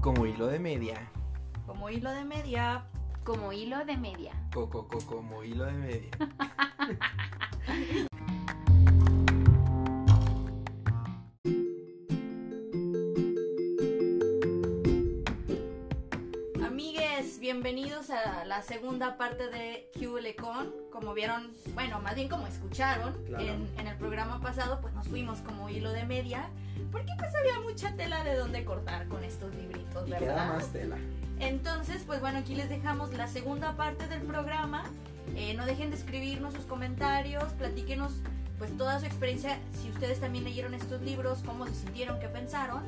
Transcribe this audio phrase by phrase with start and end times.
[0.00, 1.10] Como hilo de media.
[1.66, 2.86] Como hilo de media.
[3.24, 4.32] Como hilo de media.
[4.52, 6.10] Coco, co, como hilo de media.
[16.64, 18.15] Amigues, bienvenidos a
[18.56, 19.90] la segunda parte de
[20.40, 20.72] Con.
[20.90, 23.44] Como vieron, bueno, más bien como escucharon Claro.
[23.44, 26.48] en, en el programa pasado, pues nos fuimos como hilo de media.
[26.90, 30.26] Porque pues había mucha tela de donde cortar con estos libritos, Y ¿verdad?
[30.26, 30.96] queda más tela.
[31.38, 34.84] Entonces, pues bueno, aquí les dejamos la segunda parte del programa.
[35.34, 38.12] Eh, no dejen de escribirnos sus comentarios, platíquenos
[38.58, 42.84] pues toda su experiencia, si ustedes también leyeron estos libros, cómo se sintieron, qué pensaron.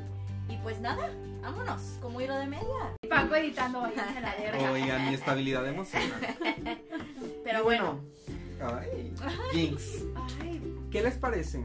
[0.63, 1.09] Pues nada,
[1.41, 2.95] vámonos, como hilo de media.
[3.09, 4.71] Paco editando, váyanse la verga.
[4.71, 6.11] Oigan, mi estabilidad emocional.
[7.43, 7.99] Pero bueno,
[8.61, 9.13] Ay,
[9.53, 10.03] Jinx.
[10.41, 11.63] Ay, ¿Qué les parece?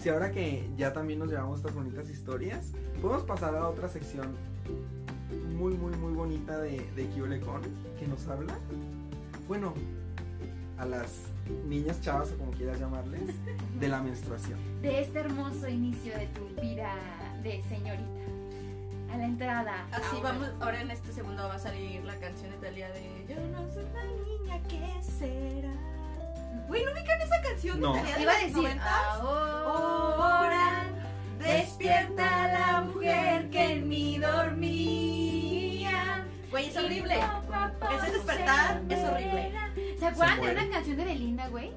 [0.00, 2.72] Si ahora que ya también nos llevamos estas bonitas historias,
[3.02, 4.36] podemos pasar a otra sección
[5.56, 7.62] muy, muy, muy bonita de, de Con
[7.98, 8.56] que nos habla,
[9.48, 9.74] bueno,
[10.78, 11.22] a las
[11.66, 13.22] niñas chavas o como quieras llamarles,
[13.80, 14.58] de la menstruación.
[14.82, 16.94] de este hermoso inicio de tu vida
[17.42, 18.35] de señorita.
[19.12, 19.86] A la entrada.
[19.92, 20.32] así Ahora.
[20.32, 23.70] vamos, ahora en este segundo va a salir la canción de Talía de Yo no
[23.72, 25.72] soy una niña, ¿qué será?
[26.68, 27.94] Güey, ¿no ubican esa canción No.
[27.94, 29.12] de Talía de Iba a decir, 90?
[29.14, 30.82] ahora
[31.38, 36.24] Despierta la mujer que en mí dormía.
[36.50, 37.14] Güey, es horrible.
[37.14, 39.52] Ese despertar es horrible.
[39.98, 41.72] ¿Se acuerdan de una canción de Belinda, güey?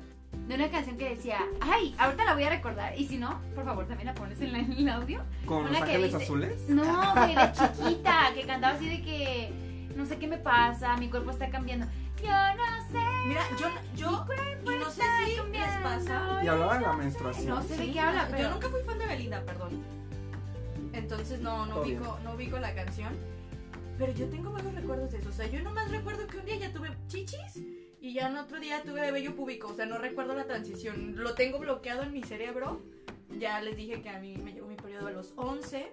[0.49, 2.97] De una canción que decía, ay, ahorita la voy a recordar.
[2.99, 5.21] Y si no, por favor, también la pones en, la- en el audio.
[5.45, 6.67] ¿Con Una los que ángeles dice- azules?
[6.69, 6.83] No,
[7.15, 9.53] güey, de chiquita, que cantaba así de que
[9.95, 11.85] no sé qué me pasa, mi cuerpo está cambiando.
[12.21, 13.27] Yo no sé.
[13.27, 14.25] Mira, yo, yo
[14.65, 16.43] y no sé si les pasa.
[16.43, 17.47] Y hablaba de la menstruación.
[17.47, 18.49] No sé de Sí, qué habla, Yo pero.
[18.49, 19.83] nunca fui fan de Belinda, perdón.
[20.93, 23.13] Entonces no, no ubico, no ubico la canción.
[23.97, 25.29] Pero yo tengo buenos recuerdos de eso.
[25.29, 27.61] O sea, yo nomás recuerdo que un día ya tuve chichis
[28.01, 29.67] y ya en otro día tuve vello púbico.
[29.67, 31.15] O sea, no recuerdo la transición.
[31.17, 32.81] Lo tengo bloqueado en mi cerebro.
[33.37, 35.91] Ya les dije que a mí me llegó mi periodo a los 11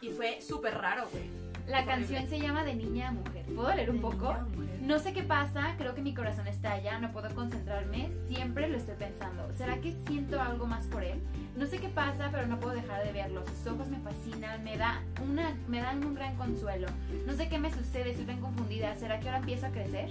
[0.00, 1.45] y fue súper raro, güey.
[1.66, 3.44] La canción se llama De niña a mujer.
[3.54, 4.36] ¿Puedo leer un poco?
[4.82, 8.94] No sé qué pasa, creo que mi corazón estalla, no puedo concentrarme, siempre lo estoy
[8.94, 9.52] pensando.
[9.58, 11.20] ¿Será que siento algo más por él?
[11.56, 13.44] No sé qué pasa, pero no puedo dejar de verlo.
[13.46, 16.86] Sus ojos me fascinan, me, da una, me dan un gran consuelo.
[17.26, 18.94] No sé qué me sucede, estoy tan confundida.
[18.94, 20.08] ¿Será que ahora empiezo a crecer?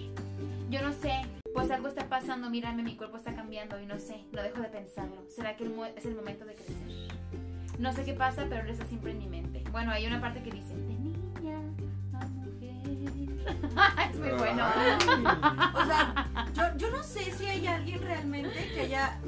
[0.69, 1.21] Yo no sé,
[1.53, 4.67] pues algo está pasando, mírame, mi cuerpo está cambiando y no sé, no dejo de
[4.67, 5.23] pensarlo.
[5.33, 5.63] ¿Será que
[5.95, 7.15] es el momento de crecer?
[7.79, 9.63] No sé qué pasa, pero él está siempre en mi mente.
[9.71, 10.73] Bueno, hay una parte que dice,
[11.53, 13.29] a mujer.
[14.09, 14.65] es muy bueno.
[15.73, 19.19] O sea, yo, yo no sé si hay alguien realmente que haya,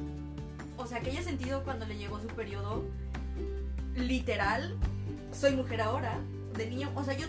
[0.77, 2.83] o sea, que haya sentido cuando le llegó su periodo
[3.95, 4.75] literal,
[5.31, 6.19] soy mujer ahora,
[6.55, 7.27] de niño, o sea, yo,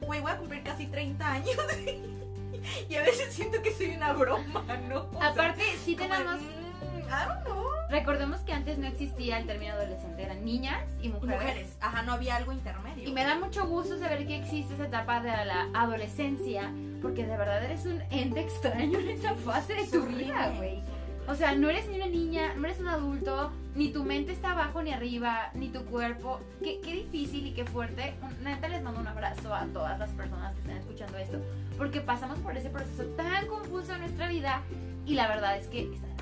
[0.00, 1.56] güey, voy a cumplir casi 30 años
[2.88, 5.08] y a veces siento que soy una broma, ¿no?
[5.12, 6.40] O sea, Aparte, sí tenemos...
[6.40, 7.65] mm, I don't know.
[7.88, 11.40] Recordemos que antes no existía el término adolescente, eran niñas y mujeres.
[11.40, 13.08] mujeres, ajá, no había algo intermedio.
[13.08, 17.36] Y me da mucho gusto saber que existe esa etapa de la adolescencia, porque de
[17.36, 20.82] verdad eres un ente extraño en esa fase de tu vida, güey.
[21.28, 24.52] O sea, no eres ni una niña, no eres un adulto, ni tu mente está
[24.52, 26.40] abajo ni arriba, ni tu cuerpo.
[26.62, 28.14] Qué, qué difícil y qué fuerte.
[28.42, 31.38] Neta, les mando un abrazo a todas las personas que están escuchando esto,
[31.76, 34.62] porque pasamos por ese proceso tan confuso en nuestra vida
[35.04, 36.15] y la verdad es que está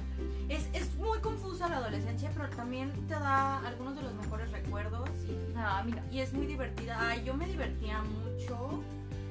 [0.49, 5.09] Es, es muy confusa la adolescencia, pero también te da algunos de los mejores recuerdos
[5.29, 6.03] y, No, a mí no.
[6.13, 6.97] y es muy divertida.
[7.01, 8.83] Ay, yo me divertía mucho.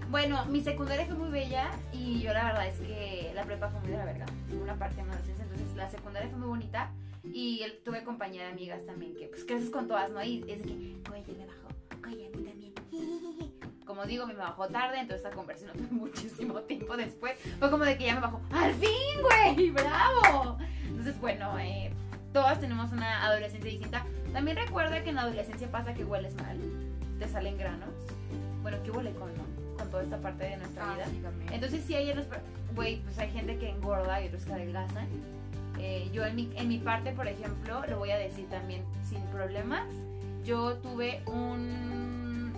[0.09, 3.79] Bueno, mi secundaria fue muy bella y yo la verdad es que la prepa fue
[3.81, 4.25] muy de la verga.
[4.61, 6.91] Una parte de mi adolescencia, entonces la secundaria fue muy bonita
[7.23, 10.23] y tuve compañía de amigas también que pues creces con todas, ¿no?
[10.23, 10.71] Y es que,
[11.11, 11.67] oye, me bajó,
[12.07, 12.73] oye, a mí también.
[13.85, 17.37] Como digo, me bajó tarde, entonces esta conversión no tuve muchísimo tiempo después.
[17.59, 19.69] Fue como de que ya me bajó, ¡al fin, güey!
[19.71, 20.57] ¡Bravo!
[21.03, 21.91] Entonces, bueno, eh,
[22.31, 24.05] todas tenemos una adolescencia distinta.
[24.31, 26.57] También recuerda que en la adolescencia pasa que hueles mal,
[27.19, 27.89] te salen granos.
[28.61, 29.43] Bueno, ¿qué huele con, no?
[29.77, 31.05] Con toda esta parte de nuestra Ah, vida.
[31.07, 31.21] sí.
[31.51, 32.13] Entonces sí hay
[32.73, 35.07] güey, pues hay gente que engorda y otros que adelgazan.
[35.77, 39.19] Eh, yo en mi, en mi parte, por ejemplo, lo voy a decir también sin
[39.23, 39.83] problemas.
[40.45, 42.53] Yo tuve un...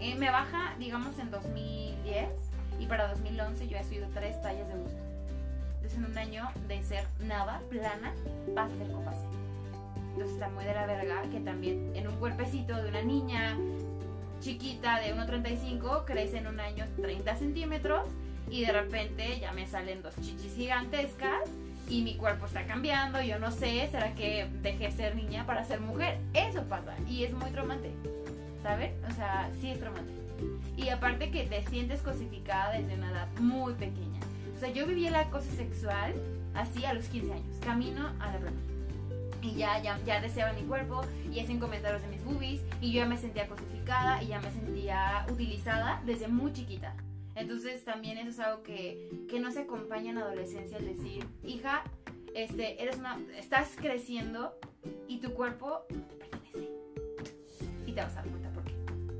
[0.00, 2.28] eh, me baja, digamos, en 2010
[2.78, 4.98] y para 2011 yo he subido tres tallas de gusto.
[5.96, 8.12] En un año de ser nada, plana,
[8.54, 9.26] vas a ser copa C.
[10.12, 13.56] Entonces está muy de la verga que también en un cuerpecito de una niña
[14.40, 18.08] chiquita de 1,35 crece en un año 30 centímetros
[18.50, 21.48] y de repente ya me salen dos chichis gigantescas
[21.88, 25.64] y mi cuerpo está cambiando, yo no sé, ¿será que dejé de ser niña para
[25.64, 26.18] ser mujer?
[26.34, 27.90] Eso pasa y es muy traumante,
[28.62, 28.92] ¿saben?
[29.10, 30.12] O sea, sí es traumante.
[30.76, 34.20] Y aparte que te sientes cosificada desde una edad muy pequeña.
[34.60, 36.12] O sea, yo viví el acoso sexual
[36.52, 38.60] así a los 15 años, camino a la broma.
[39.40, 41.00] Y ya, ya, ya deseaba mi cuerpo,
[41.32, 44.50] y hacían comentarios de mis boobies, y yo ya me sentía cosificada y ya me
[44.50, 46.94] sentía utilizada desde muy chiquita.
[47.36, 51.26] Entonces también eso es algo que, que no se acompaña en la adolescencia, el decir,
[51.42, 51.82] hija,
[52.34, 54.58] este, eres una, estás creciendo
[55.08, 56.68] y tu cuerpo no te pertenece.
[57.86, 58.74] Y te vas a dar cuenta por qué.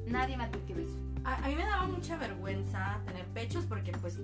[0.04, 0.98] Nadie me advirtió eso.
[1.24, 4.20] A, a mí me daba mucha vergüenza tener pechos porque pues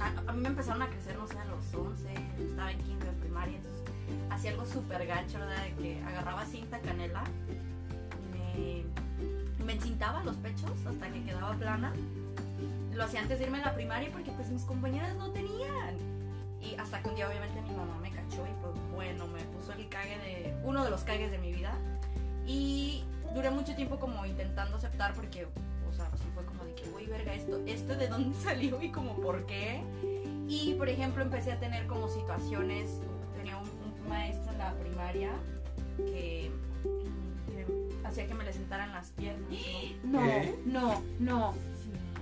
[0.00, 2.08] a, mí me empezaron a crecer, no sé, a los 11,
[2.40, 3.82] estaba en quinto de primaria, entonces
[4.30, 5.62] hacía algo súper gacho, ¿verdad?
[5.64, 7.24] De que agarraba cinta canela,
[8.32, 8.84] me,
[9.64, 11.92] me encintaba los pechos hasta que quedaba plana.
[12.92, 15.96] Lo hacía antes de irme a la primaria porque pues mis compañeras no tenían.
[16.60, 19.72] Y hasta que un día obviamente mi mamá me cachó y pues bueno, me puso
[19.72, 20.54] el cague de...
[20.62, 21.72] uno de los cagues de mi vida.
[22.46, 23.04] Y
[23.34, 25.46] duré mucho tiempo como intentando aceptar porque,
[25.88, 28.90] o sea, sí fue como de que, uy, verga, esto, esto de dónde salió y
[28.90, 29.82] como por qué.
[30.48, 33.00] Y, por ejemplo, empecé a tener como situaciones,
[33.36, 35.30] tenía un, un maestro en la primaria
[35.96, 36.50] que,
[37.46, 37.66] que
[38.04, 39.48] hacía que me le sentaran las piernas.
[40.04, 40.20] ¿no?
[40.20, 40.58] No, ¿Qué?
[40.66, 41.54] no, no,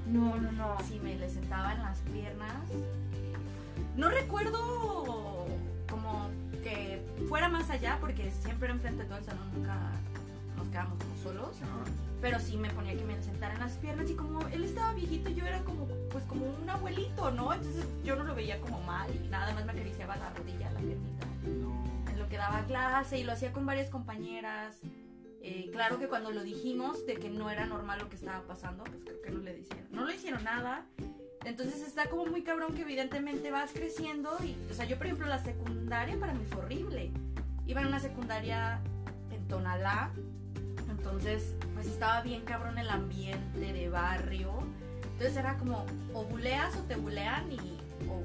[0.07, 0.77] no, no, no.
[0.87, 2.55] Sí, me le sentaba en las piernas.
[3.97, 5.47] No recuerdo
[5.89, 6.29] como
[6.63, 9.91] que fuera más allá, porque siempre enfrente de todo el salón nunca
[10.71, 11.57] quedábamos como solos.
[12.21, 15.31] Pero sí me ponía que me sentara en las piernas y como él estaba viejito,
[15.31, 17.53] yo era como pues como un abuelito, ¿no?
[17.55, 20.81] Entonces yo no lo veía como mal y nada más me acariciaba la rodilla, la
[20.81, 21.27] piernita
[21.63, 22.11] No.
[22.11, 24.77] en lo que daba clase y lo hacía con varias compañeras.
[25.43, 28.85] Eh, claro que cuando lo dijimos de que no era normal lo que estaba pasando,
[28.85, 30.85] pues creo que no le hicieron, no le hicieron nada.
[31.47, 35.27] Entonces está como muy cabrón que evidentemente vas creciendo y, o sea, yo por ejemplo
[35.27, 37.11] la secundaria para mí fue horrible.
[37.67, 38.83] Iba en una secundaria
[39.31, 40.11] en Tonalá,
[41.01, 44.53] entonces pues estaba bien cabrón el ambiente de barrio.
[45.13, 48.23] Entonces era como o buleas o te bulean y o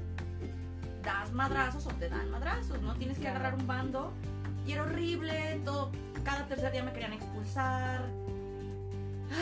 [1.02, 2.94] das madrazos o te dan madrazos, ¿no?
[2.94, 4.12] Tienes que agarrar un bando
[4.66, 5.90] y era horrible, todo,
[6.24, 8.02] cada tercer día me querían expulsar.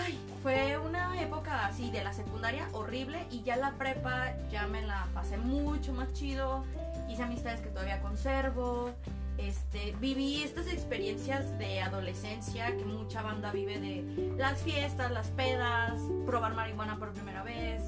[0.05, 4.83] Ay, fue una época así de la secundaria horrible y ya la prepa ya me
[4.83, 6.65] la pasé mucho más chido.
[7.09, 8.95] Hice amistades que todavía conservo.
[9.39, 16.01] Este, viví estas experiencias de adolescencia que mucha banda vive de las fiestas, las pedas,
[16.25, 17.83] probar marihuana por primera vez.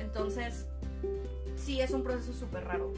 [0.00, 0.66] Entonces,
[1.56, 2.92] sí es un proceso súper raro.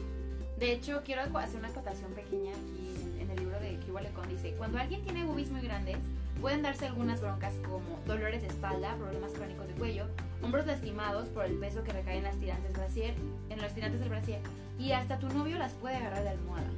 [0.57, 4.29] De hecho, quiero hacer una acotación pequeña aquí en, el libro de Cuba Lecon.
[4.29, 5.97] Dice, cuando alguien tiene boobies muy grandes,
[6.39, 10.05] pueden darse algunas broncas como dolores de espalda, problemas crónicos de cuello,
[10.41, 13.15] hombros lastimados por el peso que recae en las tirantes, brasier,
[13.49, 14.39] en los tirantes del brasier,
[14.79, 16.69] y hasta tu novio las puede agarrar de almohada.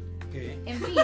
[0.66, 0.96] En fin,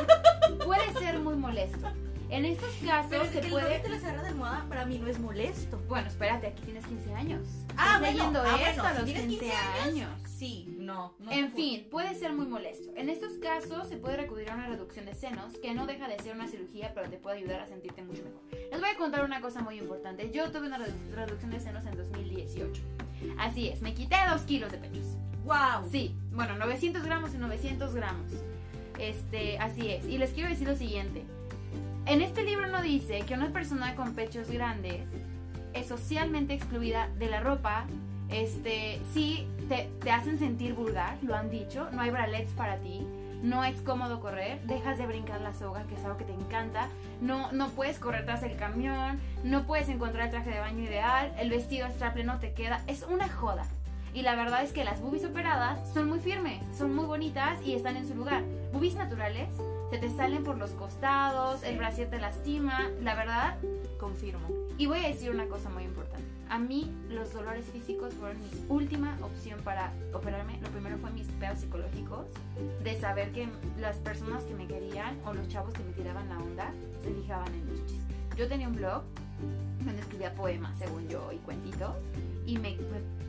[0.65, 1.87] puede ser muy molesto.
[2.29, 3.79] En estos casos Pero se que el puede...
[3.79, 5.81] te las agarra de almohada para mí no es molesto.
[5.87, 7.41] Bueno, espérate, aquí tienes 15 años.
[7.75, 9.55] Ah, Estás bueno, leyendo ah, esto bueno, a si los tienes 15, 15
[9.89, 10.09] años.
[10.37, 11.13] Sí, no.
[11.19, 12.91] no En fin, puede ser muy molesto.
[12.95, 16.19] En estos casos se puede recurrir a una reducción de senos, que no deja de
[16.19, 18.41] ser una cirugía, pero te puede ayudar a sentirte mucho mejor.
[18.71, 20.29] Les voy a contar una cosa muy importante.
[20.31, 22.79] Yo tuve una redu- reducción de senos en 2018.
[23.39, 25.17] Así es, me quité 2 kilos de pechos.
[25.45, 25.89] Wow.
[25.91, 28.31] Sí, bueno, 900 gramos y 900 gramos.
[28.99, 30.05] Este, así es.
[30.05, 31.23] Y les quiero decir lo siguiente.
[32.05, 35.01] En este libro no dice que una persona con pechos grandes
[35.73, 37.85] es socialmente excluida de la ropa.
[38.29, 41.89] Este, sí, te, hacen sentir vulgar, lo han dicho.
[41.91, 43.05] No hay bralets para ti.
[43.41, 44.59] No es cómodo correr.
[44.63, 46.89] Dejas de brincar la soga, que es algo que te encanta.
[47.21, 49.19] No, no puedes correr tras el camión.
[49.43, 51.33] No puedes encontrar el traje de baño ideal.
[51.39, 52.81] El vestido straple no te queda.
[52.87, 53.65] Es una joda.
[54.13, 57.75] Y la verdad es que las boobies operadas son muy firmes, son muy bonitas y
[57.75, 58.43] están en su lugar.
[58.73, 59.49] Boobies naturales
[59.89, 63.57] se te salen por los costados, el brasier te lastima, la verdad,
[63.99, 64.47] confirmo.
[64.77, 66.27] Y voy a decir una cosa muy importante.
[66.49, 70.59] A mí los dolores físicos fueron mi última opción para operarme.
[70.61, 72.25] Lo primero fue mis peos psicológicos,
[72.83, 76.37] de saber que las personas que me querían o los chavos que me tiraban la
[76.37, 76.71] onda
[77.03, 78.03] se fijaban en mis chichis.
[78.35, 79.03] Yo tenía un blog
[79.83, 81.95] donde escribía poemas, según yo, y cuentitos.
[82.49, 82.75] Y me,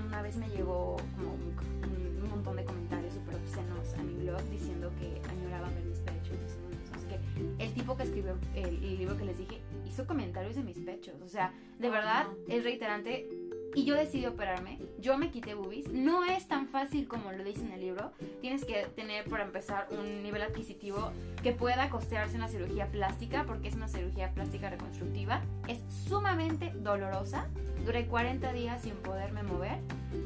[0.07, 4.41] una vez me llegó como un, un- montón de comentarios súper obscenos a mi blog
[4.51, 6.39] diciendo que añoraban ver mis pechos.
[6.41, 6.95] diciendo eso.
[6.97, 10.63] Es que el tipo que escribió el, el libro que les dije hizo comentarios de
[10.63, 11.15] mis pechos.
[11.23, 13.29] O sea, de verdad es reiterante.
[13.75, 14.79] Y yo decidí operarme.
[14.99, 15.93] Yo me quité boobies.
[15.93, 18.11] No es tan fácil como lo dice en el libro.
[18.41, 21.13] Tienes que tener, para empezar, un nivel adquisitivo
[21.43, 25.43] que pueda costearse una cirugía plástica, porque es una cirugía plástica reconstructiva.
[25.69, 27.49] Es sumamente dolorosa.
[27.85, 29.79] Duré 40 días sin poderme mover.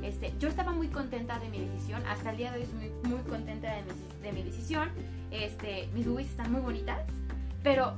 [0.02, 2.02] Este, yo estaba muy contenta de mi decisión.
[2.06, 4.90] Hasta el día de hoy estoy muy, muy contenta de mi, de mi decisión.
[5.30, 7.00] Este, mis boobies están muy bonitas,
[7.62, 7.94] pero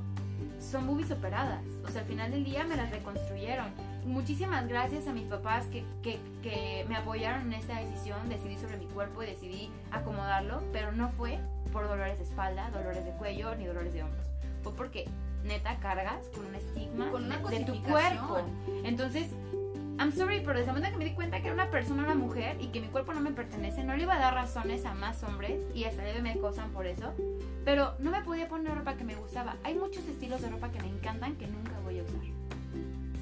[0.60, 1.62] son boobies operadas.
[1.84, 3.66] O sea, al final del día me las reconstruyeron.
[4.04, 8.76] muchísimas gracias a mis papás que, que, que me apoyaron en esta decisión, decidí sobre
[8.76, 11.38] mi cuerpo y decidí acomodarlo, pero no fue
[11.72, 14.26] por dolores de espalda, dolores de cuello ni dolores de hombros.
[14.62, 15.06] Fue porque
[15.44, 18.38] neta cargas con un estigma Con una de tu cuerpo.
[18.84, 19.28] Entonces,
[19.98, 22.14] I'm sorry, pero desde el momento que me di cuenta que era una persona, una
[22.14, 24.94] mujer y que mi cuerpo no me pertenece, no le iba a dar razones a
[24.94, 27.12] más hombres y hasta ellos me acosan por eso.
[27.64, 29.56] Pero no me podía poner ropa que me gustaba.
[29.64, 32.20] Hay muchos estilos de ropa que me encantan que nunca voy a usar.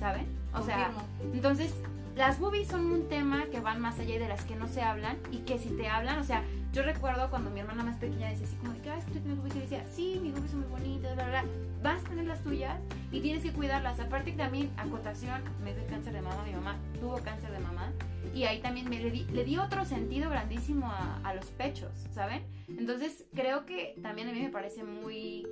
[0.01, 0.27] ¿Saben?
[0.53, 1.35] O sea, Confirmo.
[1.35, 1.73] entonces,
[2.17, 5.19] las boobies son un tema que van más allá de las que no se hablan
[5.33, 8.47] y que si te hablan, o sea, yo recuerdo cuando mi hermana más pequeña decía
[8.47, 10.33] así como de que, ay, es que tú tienes boobies y yo decía, sí, mis
[10.33, 11.53] boobies son muy bonitas, bla, bla, bla.
[11.83, 12.81] Vas a tener las tuyas
[13.13, 14.01] y tienes que cuidarlas.
[14.01, 17.93] Aparte también, acotación, me dio cáncer de mama, mi mamá tuvo cáncer de mama
[18.33, 22.43] y ahí también me le di, otro sentido grandísimo a, los pechos, ¿saben?
[22.69, 25.47] Entonces, creo que también a mí me parece muy,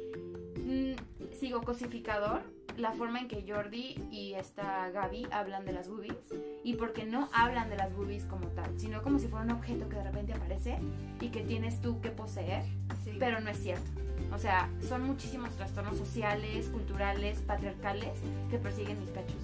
[0.56, 2.42] mm, sigo cosificador
[2.76, 6.16] la forma en que Jordi y esta Gaby hablan de las boobies
[6.64, 9.88] y porque no hablan de las boobies como tal, sino como si fuera un objeto
[9.88, 10.78] que de repente aparece
[11.20, 12.64] y que tienes tú que poseer,
[13.04, 13.16] Sí.
[13.18, 13.90] pero no es cierto.
[14.32, 18.12] O sea, son muchísimos trastornos sociales, culturales, patriarcales
[18.50, 19.36] que persiguen mis pechos.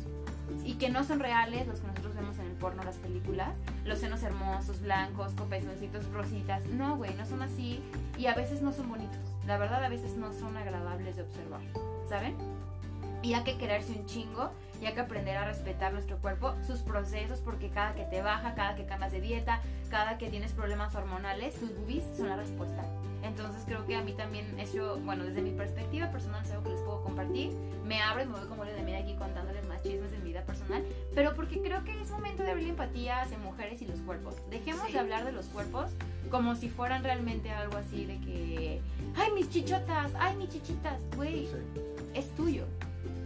[0.64, 3.50] Y que no son reales los que nosotros vemos en el porno, las películas.
[3.84, 6.64] Los senos hermosos, blancos, con pezoncitos, rositas.
[6.66, 7.80] No, güey, no son así.
[8.16, 9.18] Y a veces no son bonitos.
[9.46, 11.60] La verdad, a veces no son agradables de observar.
[12.08, 12.34] ¿Saben?
[13.22, 16.80] Y hay que quererse un chingo y hay que aprender a respetar nuestro cuerpo, sus
[16.80, 19.60] procesos, porque cada que te baja, cada que cambias de dieta,
[19.90, 22.84] cada que tienes problemas hormonales, tus boobies son la respuesta.
[23.24, 26.70] Entonces creo que a mí también eso, bueno, desde mi perspectiva personal es algo que
[26.70, 27.50] les puedo compartir.
[27.84, 30.28] Me abro y me voy como le de mira aquí contándoles más chismes de mi
[30.28, 30.84] vida personal,
[31.14, 34.36] pero porque creo que es momento de abrir empatía hacia mujeres y los cuerpos.
[34.50, 34.92] Dejemos Sí.
[34.92, 35.90] de hablar de los cuerpos
[36.30, 38.80] como si fueran realmente algo así de que,
[39.16, 41.80] ay, mis chichotas, ay, mis chichitas, güey Sí.
[42.14, 42.66] es tuyo.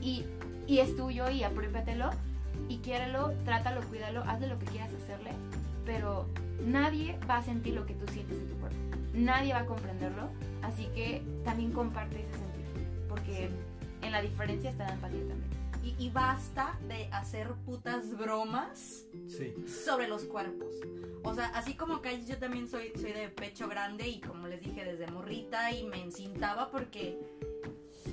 [0.02, 0.24] Y,
[0.66, 2.10] y es tuyo y apropiátelo
[2.68, 5.30] y quiérelo, trátalo, cuídalo, hazle lo que quieras hacerle,
[5.86, 6.26] pero
[6.64, 8.76] nadie va a sentir lo que tú sientes en tu cuerpo.
[9.14, 10.28] Nadie va a comprenderlo,
[10.62, 13.50] así que también comparte ese sentir, porque
[14.02, 15.52] en la diferencia está la empatía también.
[15.84, 19.52] Y, y basta de hacer putas bromas Sí.
[19.66, 20.74] sobre los cuerpos.
[21.24, 24.60] O sea, así como Calles, yo también soy, soy de pecho grande y como les
[24.60, 27.18] dije desde morrita y me encintaba porque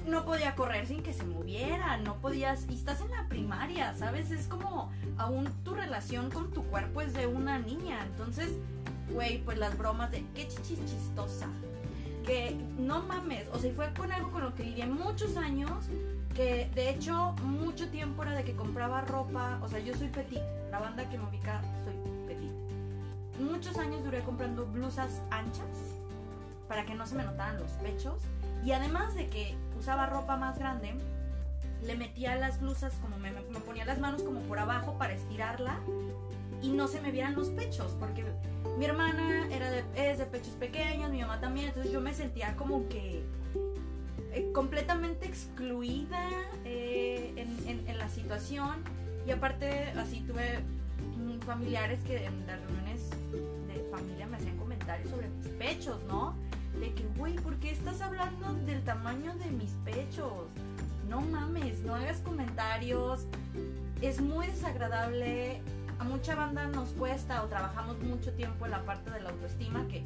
[0.08, 4.32] no podía correr sin que se moviera, no podías, y estás en la primaria, ¿sabes?
[4.32, 8.52] Es como aún tu relación con tu cuerpo es de una niña, entonces,
[9.12, 11.48] güey, pues las bromas de qué chichis chistosa,
[12.26, 15.72] que no mames, o sea, fue con algo con lo que viví muchos años,
[16.36, 20.42] que de hecho mucho tiempo era de que compraba ropa, o sea, yo soy petit,
[20.72, 21.96] la banda que me ubica soy
[22.28, 22.52] petit.
[23.40, 25.66] Muchos años duré comprando blusas anchas
[26.68, 28.22] para que no se me notaran los pechos
[28.64, 30.94] y además de que usaba ropa más grande,
[31.84, 35.80] le metía las blusas como me, ponía las manos como por abajo para estirarla
[36.62, 38.26] y no se me vieran los pechos porque
[38.78, 42.56] mi hermana era de, es de pechos pequeños, mi mamá también, entonces yo me sentía
[42.58, 43.24] como que
[44.34, 46.30] eh, completamente excluida
[46.66, 48.84] eh, en, en- en la situación
[49.26, 50.60] y aparte así tuve
[51.46, 53.10] familiares que en las reuniones
[53.68, 56.36] de familia me hacían comentarios sobre mis pechos, ¿no?
[56.80, 60.48] De que, güey, ¿por qué estás hablando del tamaño de mis pechos?
[61.10, 63.26] No mames, no hagas comentarios.
[64.02, 65.62] Es muy desagradable.
[66.00, 69.86] A mucha banda nos cuesta o trabajamos mucho tiempo en la parte de la autoestima
[69.90, 70.06] que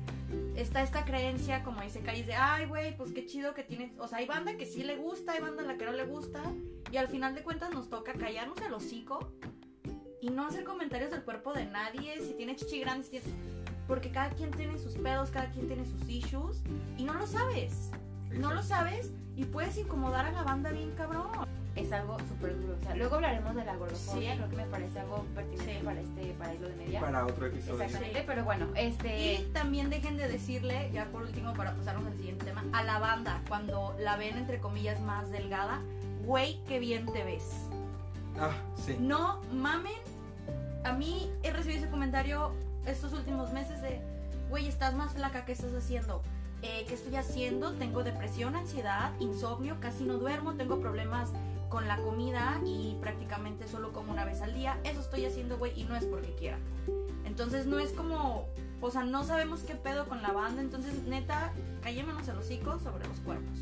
[0.56, 3.92] está esta creencia, como dice Calles, de, ay, güey, pues qué chido que tienes.
[4.00, 6.06] O sea, hay banda que sí le gusta, hay banda a la que no le
[6.06, 6.42] gusta.
[6.92, 9.32] Y al final de cuentas nos toca callarnos el hocico
[10.20, 12.20] y no hacer comentarios del cuerpo de nadie.
[12.22, 13.52] Si tiene chichi grande, si tiene...
[13.94, 16.64] Porque cada quien tiene sus pedos, cada quien tiene sus issues.
[16.98, 17.92] Y no lo sabes.
[18.32, 21.28] No lo sabes y puedes incomodar a la banda bien cabrón.
[21.76, 22.76] Es algo súper duro.
[22.82, 24.38] O sea, luego hablaremos de la gordofobia, Sí.
[24.40, 25.86] creo que me parece algo pertinente Sí.
[25.86, 27.02] para este para hilo de media.
[27.02, 27.84] Para otro episodio.
[27.84, 29.34] Exactamente, pero bueno, este...
[29.36, 32.98] Y también dejen de decirle, ya por último, para pasarnos al siguiente tema, a la
[32.98, 35.82] banda, cuando la ven entre comillas más delgada,
[36.26, 37.68] güey, qué bien te ves.
[38.40, 38.98] Ah, sí.
[39.00, 39.94] No mamen.
[40.84, 42.54] A mí he recibido ese comentario
[42.86, 44.02] estos últimos meses de,
[44.50, 46.22] güey, estás más flaca, ¿qué estás haciendo?
[46.62, 47.74] Eh, ¿Qué estoy haciendo?
[47.74, 51.30] Tengo depresión, ansiedad, insomnio, casi no duermo, tengo problemas
[51.70, 54.78] con la comida y prácticamente solo como una vez al día.
[54.84, 56.58] Eso estoy haciendo, güey, y no es porque quiera.
[57.25, 58.46] Entonces no es como,
[58.80, 60.62] o sea, no sabemos qué pedo con la banda.
[60.62, 63.58] Entonces, neta, callémonos el hocico sobre los cuerpos.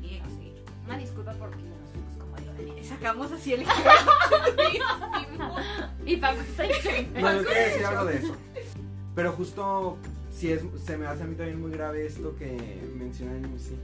[0.00, 0.62] Y a seguir.
[0.86, 1.58] Una disculpa porque
[2.82, 3.62] Sacamos así el
[6.06, 7.20] Y Paco está diciendo...
[7.20, 8.36] No, yo quiero decir algo de eso.
[9.14, 9.98] Pero justo
[10.36, 12.56] si es, se me hace a mí también muy grave esto que
[12.96, 13.76] mencionan en sí.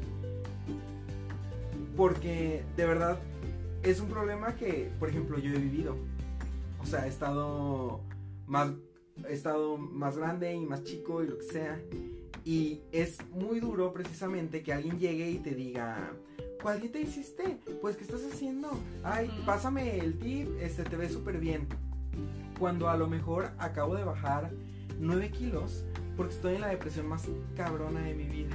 [1.96, 3.18] Porque de verdad
[3.82, 5.96] es un problema que, por ejemplo, yo he vivido.
[6.82, 8.00] O sea, he estado
[8.46, 8.70] más,
[9.28, 11.80] he estado más grande y más chico y lo que sea.
[12.44, 16.12] Y es muy duro precisamente que alguien llegue y te diga,
[16.62, 17.58] ¿cuál dieta hiciste?
[17.80, 18.70] Pues, ¿qué estás haciendo?
[19.02, 21.66] Ay, pásame el tip, este, te ves súper bien.
[22.58, 24.50] Cuando a lo mejor acabo de bajar
[25.00, 25.84] 9 kilos
[26.16, 27.24] porque estoy en la depresión más
[27.56, 28.54] cabrona de mi vida.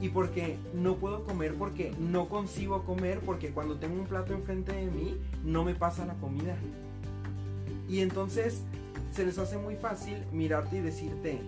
[0.00, 4.72] Y porque no puedo comer, porque no consigo comer, porque cuando tengo un plato enfrente
[4.72, 6.56] de mí, no me pasa la comida.
[7.88, 8.62] Y entonces
[9.12, 11.40] se les hace muy fácil mirarte y decirte,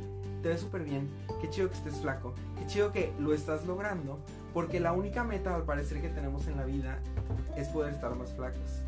[0.42, 1.08] te ves súper bien,
[1.42, 4.20] qué chido que estés flaco, qué chido que lo estás logrando,
[4.56, 6.98] porque la única meta al parecer que tenemos en la vida
[7.58, 8.80] es poder estar más flacos.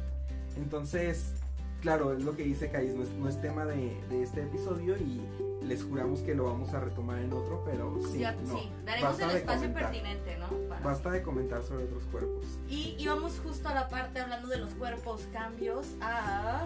[0.56, 1.34] Entonces,
[1.82, 4.96] claro, es lo que dice Kais, no es, no es tema de, de este episodio
[4.96, 5.20] y
[5.62, 8.56] les juramos que lo vamos a retomar en otro, pero sí, Ya, no.
[8.58, 9.90] sí, daremos basta el espacio comentar.
[9.92, 10.48] pertinente, ¿no?
[10.70, 12.46] Para- Basta de comentar sobre otros cuerpos.
[12.66, 16.64] Y, y vamos justo a la parte hablando de los cuerpos, cambios, a...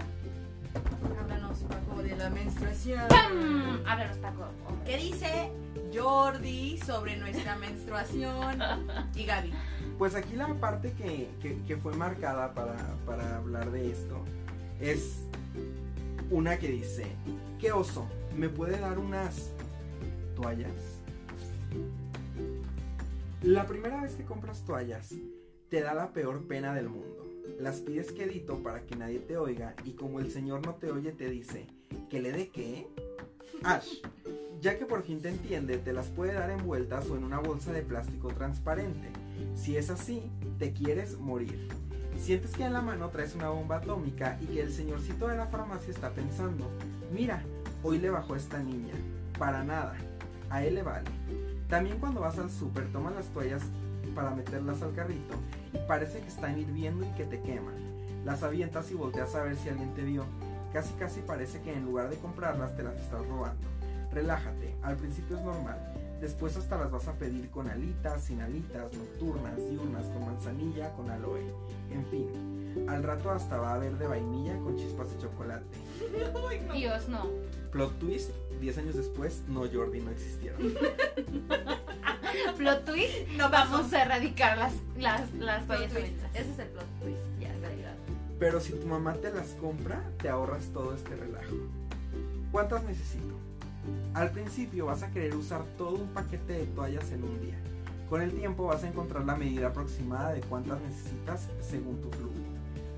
[1.21, 3.09] Háblanos, Paco, de la menstruación.
[3.09, 3.81] ¡Pam!
[3.87, 4.45] Háblanos, Paco.
[4.85, 5.51] ¿Qué dice
[5.95, 8.59] Jordi sobre nuestra menstruación?
[9.15, 9.53] Y Gaby.
[9.99, 12.77] Pues aquí la parte que, que- que fue marcada para,
[13.07, 14.19] para hablar de esto
[14.81, 15.21] es
[16.31, 17.07] una que dice,
[17.61, 18.07] ¿qué oso?
[18.37, 19.51] ¿Me puede dar unas
[20.35, 20.73] toallas?
[23.43, 25.15] La primera vez que compras toallas,
[25.69, 27.29] te da la peor pena del mundo.
[27.59, 31.13] Las pides quedito para que nadie te oiga y como el señor no te oye
[31.13, 31.67] te dice,
[32.11, 32.89] ¿que le dé qué?
[33.63, 34.01] Ash,
[34.61, 37.73] ya que por fin te entiende, te las puede dar envueltas o en una bolsa
[37.73, 39.09] de plástico transparente.
[39.55, 40.23] Si es así,
[40.59, 41.69] te quieres morir.
[42.19, 45.47] Sientes que en la mano traes una bomba atómica y que el señorcito de la
[45.47, 46.71] farmacia está pensando,
[47.13, 47.43] mira,
[47.83, 48.95] hoy le bajó esta niña.
[49.39, 49.97] Para nada,
[50.51, 51.11] a él le vale.
[51.69, 53.63] También cuando vas al súper tomas las toallas
[54.15, 55.35] para meterlas al carrito
[55.73, 57.75] y parece que están hirviendo y que te queman.
[58.25, 60.25] Las avientas y volteas a ver si alguien te vio.
[60.73, 63.67] Casi casi parece que en lugar de comprarlas te las estás robando.
[64.13, 65.79] Relájate, al principio es normal.
[66.21, 71.11] Después hasta las vas a pedir con alitas, sin alitas, nocturnas, diurnas, con manzanilla, con
[71.11, 71.53] aloe.
[71.91, 75.65] En fin, al rato hasta va a haber de vainilla con chispas de chocolate.
[76.73, 77.27] Dios, no.
[77.73, 80.61] Plot twist, 10 años después, no Jordi no existieron.
[82.57, 83.29] Plot twist.
[83.37, 83.73] No pasó.
[83.73, 86.09] Vamos a erradicar las, las, las Plot toallas twist.
[86.09, 86.31] húmedas.
[86.35, 87.19] Ese es el plot twist.
[87.41, 87.95] Ya, realidad.
[88.39, 91.55] Pero si tu mamá te las compra, te ahorras todo este relajo.
[92.51, 93.35] ¿Cuántas necesito?
[94.15, 97.57] Al principio vas a querer usar todo un paquete de toallas en un día.
[98.09, 102.33] Con el tiempo vas a encontrar la medida aproximada de cuántas necesitas según tu flujo.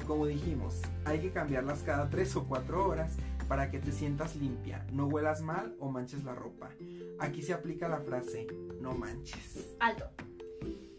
[0.08, 3.12] Como dijimos, hay que cambiarlas cada 3 o 4 horas
[3.48, 6.70] para que te sientas limpia, no huelas mal o manches la ropa.
[7.18, 8.46] Aquí se aplica la frase,
[8.80, 9.74] no manches.
[9.80, 10.08] Alto.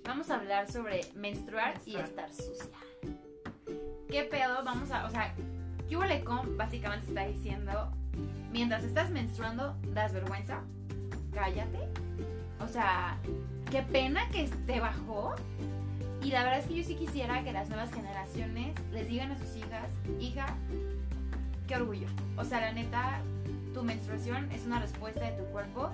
[0.03, 2.29] Vamos a hablar sobre menstruar y Menstruar.
[2.29, 2.69] estar sucia.
[4.09, 4.63] ¿Qué pedo?
[4.63, 5.33] Vamos a, o sea,
[5.89, 7.91] QLECOM básicamente está diciendo,
[8.51, 10.61] mientras estás menstruando, das vergüenza,
[11.33, 11.79] cállate.
[12.59, 13.17] O sea,
[13.71, 15.35] qué pena que te bajó.
[16.21, 19.37] Y la verdad es que yo sí quisiera que las nuevas generaciones les digan a
[19.37, 20.55] sus hijas, hija,
[21.67, 22.07] qué orgullo.
[22.37, 23.21] O sea, la neta,
[23.73, 25.89] tu menstruación es una respuesta de tu cuerpo.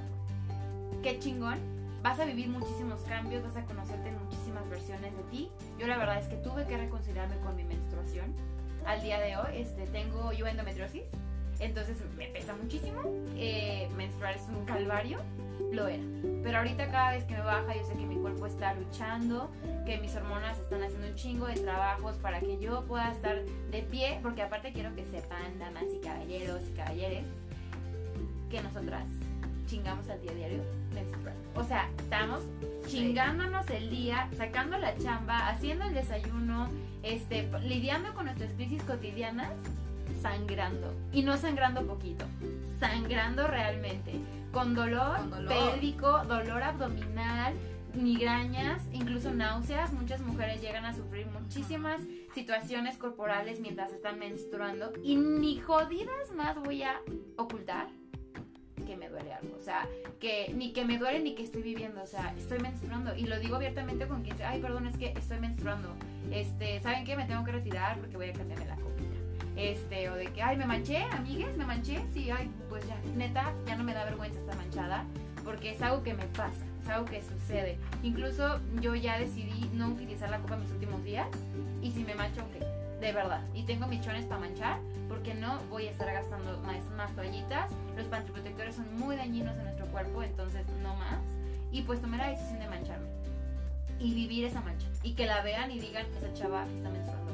[1.03, 1.57] Qué chingón.
[2.03, 5.49] Vas a vivir muchísimos cambios, vas a conocerte en muchísimas versiones de ti.
[5.77, 8.33] Yo la verdad es que tuve que reconciliarme con mi menstruación.
[8.85, 11.03] Al día de hoy, este, tengo yo endometriosis,
[11.61, 13.01] entonces me pesa muchísimo.
[13.37, 15.19] Eh, menstruar es un calvario,
[15.71, 16.03] lo era.
[16.43, 19.49] Pero ahorita cada vez que me baja, yo sé que mi cuerpo está luchando,
[19.85, 23.83] que mis hormonas están haciendo un chingo de trabajos para que yo pueda estar de
[23.83, 27.27] pie, porque aparte quiero que sepan, damas y caballeros y caballeres,
[28.49, 29.05] que nosotras
[29.67, 31.35] chingamos al día a diario menstrual.
[31.55, 32.43] O sea, estamos
[32.87, 36.69] chingándonos el día, sacando la chamba, haciendo el desayuno,
[37.03, 39.53] este, lidiando con nuestras crisis cotidianas,
[40.21, 40.93] sangrando.
[41.11, 42.25] Y no sangrando poquito,
[42.79, 44.13] sangrando realmente.
[44.51, 45.71] Con dolor, Con dolor.
[45.71, 47.53] pélvico, dolor abdominal,
[47.93, 49.93] migrañas, incluso náuseas.
[49.93, 52.01] Muchas mujeres llegan a sufrir muchísimas
[52.33, 54.91] situaciones corporales mientras están menstruando.
[55.03, 56.99] Y ni jodidas más voy a
[57.37, 57.87] ocultar
[58.85, 59.55] que me duele algo.
[59.57, 59.87] O sea,
[60.19, 62.01] que ni que me duele ni que estoy viviendo.
[62.01, 63.15] O sea, estoy menstruando.
[63.15, 65.95] Y lo digo abiertamente con quien dice, ay, perdón, es que estoy menstruando.
[66.31, 67.15] Este, ¿saben qué?
[67.15, 68.90] Me tengo que retirar porque voy a cambiarme la copita.
[69.55, 72.01] Este, o de que, ay, me manché, amigues, me manché.
[72.13, 75.05] Sí, ay, pues ya, neta, ya no me da vergüenza estar manchada.
[75.43, 77.77] Porque es algo que me pasa, es algo que sucede.
[78.03, 81.27] Incluso yo ya decidí no utilizar la copa en mis últimos días.
[81.81, 83.41] Y si me mancho, ok, de verdad.
[83.55, 84.77] Y tengo mis chones para manchar,
[85.09, 86.61] porque no voy a estar gastando
[86.95, 87.71] más, toallitas.
[87.97, 91.19] Los pantiprotectores son muy dañinos en nuestro cuerpo, entonces no más.
[91.71, 93.07] Y pues tomé la decisión de mancharme.
[93.99, 94.87] Y vivir esa mancha.
[95.03, 97.30] Y que la vean y digan, esa chava está menstruando,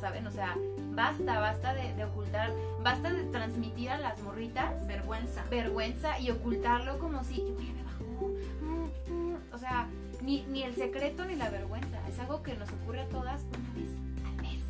[0.00, 0.26] ¿saben?
[0.26, 0.56] O sea,
[0.94, 5.44] basta, basta de, de ocultar, basta de transmitir a las morritas Vergüenza.
[5.50, 8.28] vergüenza y ocultarlo como si, "Güey, me bajó.
[8.62, 9.36] mm, mm".
[9.52, 9.86] O sea,
[10.22, 11.98] ni, ni el secreto ni la vergüenza.
[12.08, 13.90] Es algo que nos ocurre a todas una vez
[14.26, 14.60] al mes.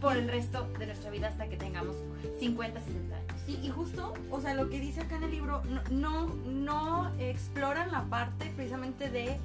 [0.00, 1.96] Por el resto de nuestra vida hasta que tengamos
[2.38, 3.24] 50, 60 años.
[3.46, 7.90] Y justo, o sea, lo que dice acá en el libro, no, no, no exploran
[7.92, 9.38] la parte precisamente de,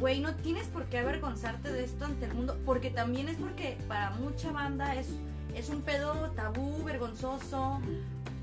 [0.00, 3.76] güey, no tienes por qué avergonzarte de esto ante el mundo, porque también es porque
[3.88, 5.08] para mucha banda es,
[5.54, 7.80] es un pedo tabú, vergonzoso.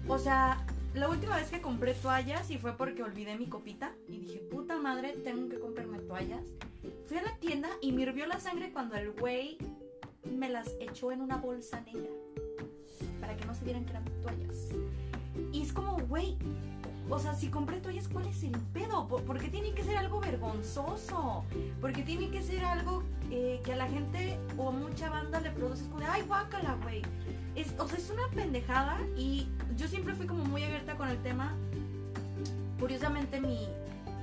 [0.08, 4.20] O sea, la última vez que compré toallas y fue porque olvidé mi copita y
[4.20, 6.46] dije, puta madre, tengo que comprarme toallas.
[7.08, 9.58] Fui a la tienda y me hirvió la sangre cuando el güey
[10.24, 12.10] me las echó en una bolsa negra
[13.20, 14.70] para que no se vieran que eran toallas.
[15.52, 16.38] Y es como, güey,
[17.10, 19.08] o sea, si compré toallas, ¿cuál es el pedo?
[19.08, 21.44] ¿Por, por qué tiene que ser algo vergonzoso?
[21.80, 25.52] Porque tiene que ser algo eh, que a la gente o a mucha banda le
[25.52, 27.02] produce como de, ay, guácala, güey.
[27.80, 31.54] O sea, es una pendejada y yo siempre fui como muy abierta con el tema.
[32.80, 33.68] Curiosamente, mi,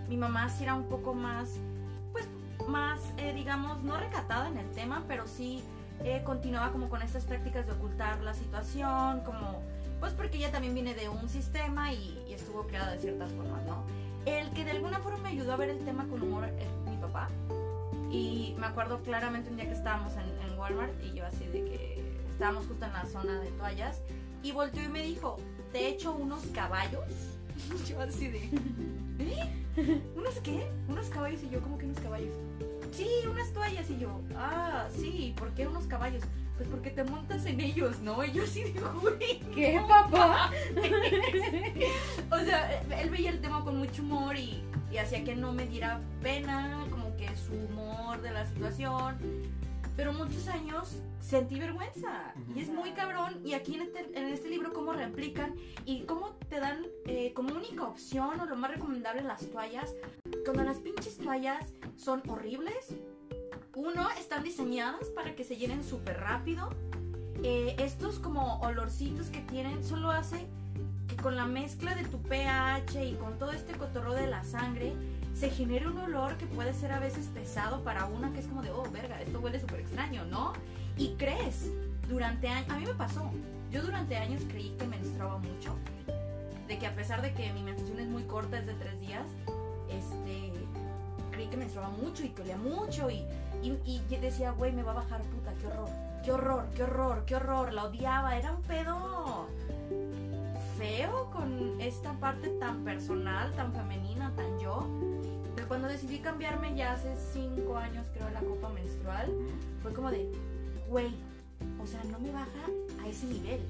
[0.08, 1.50] mi mamá sí era un poco más,
[2.12, 2.28] pues,
[2.68, 5.62] más, eh, digamos, no recatada en el tema, pero sí
[6.04, 9.62] eh, continuaba como con estas prácticas de ocultar la situación, como,
[10.00, 13.84] pues porque ella también viene de un sistema y estuvo creada de ciertas formas, ¿no?
[14.26, 16.96] El que de alguna forma me ayudó a ver el tema con humor es mi
[16.96, 17.28] papá.
[18.10, 21.64] Y me acuerdo claramente un día que estábamos en, en Walmart y yo así de
[21.64, 24.00] que estábamos justo en la zona de toallas
[24.42, 25.38] y volteó y me dijo,
[25.72, 27.04] te echo unos caballos.
[27.88, 28.38] yo así de,
[29.18, 30.02] ¿eh?
[30.16, 30.68] ¿Unos qué?
[30.88, 32.34] Unos caballos y yo, ¿cómo que unos caballos?
[32.92, 36.22] Sí, unas toallas y yo, ah, sí, ¿por qué unos caballos?
[36.62, 38.22] Pues porque te montas en ellos, ¿no?
[38.22, 40.52] Y yo así digo, güey, ¿Qué, no, papá?
[42.30, 45.66] o sea, él veía el tema con mucho humor y, y hacía que no me
[45.66, 49.18] diera pena, como que su humor de la situación.
[49.96, 52.32] Pero muchos años sentí vergüenza.
[52.54, 53.40] Y es muy cabrón.
[53.44, 57.56] Y aquí en este, en este libro, cómo replican y cómo te dan eh, como
[57.56, 59.96] única opción o lo más recomendable las toallas.
[60.44, 62.94] Cuando las pinches toallas son horribles.
[63.74, 66.68] Uno, están diseñadas para que se llenen súper rápido.
[67.42, 70.46] Eh, estos como olorcitos que tienen solo hace
[71.08, 74.92] que con la mezcla de tu pH y con todo este cotorro de la sangre
[75.34, 78.60] se genere un olor que puede ser a veces pesado para una que es como
[78.60, 80.52] de, oh, verga, esto huele súper extraño, ¿no?
[80.98, 81.70] Y crees,
[82.08, 83.30] durante años, a mí me pasó,
[83.70, 85.74] yo durante años creí que menstruaba mucho,
[86.68, 89.24] de que a pesar de que mi menstruación es muy corta, es de tres días,
[89.88, 90.52] este,
[91.30, 93.24] creí que menstruaba mucho y que olía mucho y,
[93.62, 95.88] y, y yo decía, güey, me va a bajar puta, qué horror,
[96.24, 99.48] qué horror, qué horror, qué horror, la odiaba, era un pedo
[100.78, 104.86] feo con esta parte tan personal, tan femenina, tan yo.
[105.54, 109.30] Pero cuando decidí cambiarme ya hace cinco años, creo, la copa menstrual,
[109.82, 110.30] fue como de,
[110.88, 111.14] güey,
[111.80, 112.66] o sea, no me baja
[113.02, 113.60] a ese nivel.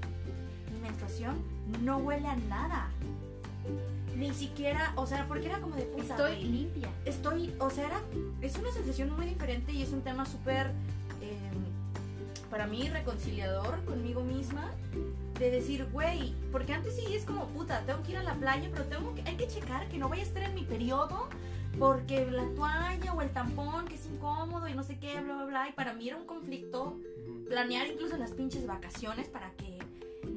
[0.73, 1.37] Mi menstruación
[1.83, 2.91] no huele a nada.
[4.17, 6.03] Ni siquiera, o sea, porque era como de puta.
[6.03, 6.89] Estoy güey, limpia.
[7.05, 8.01] estoy, o sea, era,
[8.41, 10.69] es una sensación muy diferente y es un tema súper,
[11.21, 11.51] eh,
[12.51, 14.71] para mí, reconciliador conmigo misma.
[15.39, 18.69] De decir, güey, porque antes sí es como, puta, tengo que ir a la playa,
[18.71, 21.29] pero tengo que, hay que checar que no vaya a estar en mi periodo,
[21.79, 25.45] porque la toalla o el tampón, que es incómodo y no sé qué, bla, bla,
[25.47, 25.69] bla.
[25.69, 26.97] Y para mí era un conflicto
[27.49, 29.82] planear incluso las pinches vacaciones para que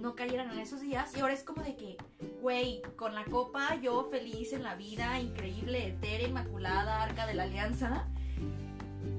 [0.05, 1.11] no cayeran en esos días.
[1.17, 1.97] Y ahora es como de que,
[2.39, 7.43] güey, con la copa yo feliz en la vida, increíble, etérea, inmaculada, arca de la
[7.43, 8.05] alianza.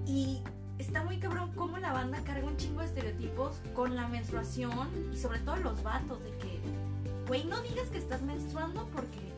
[0.06, 0.42] Y
[0.78, 5.16] está muy cabrón cómo la banda carga un chingo de estereotipos con la menstruación y
[5.16, 6.60] sobre todo los vatos de que,
[7.26, 9.32] güey, no digas que estás menstruando porque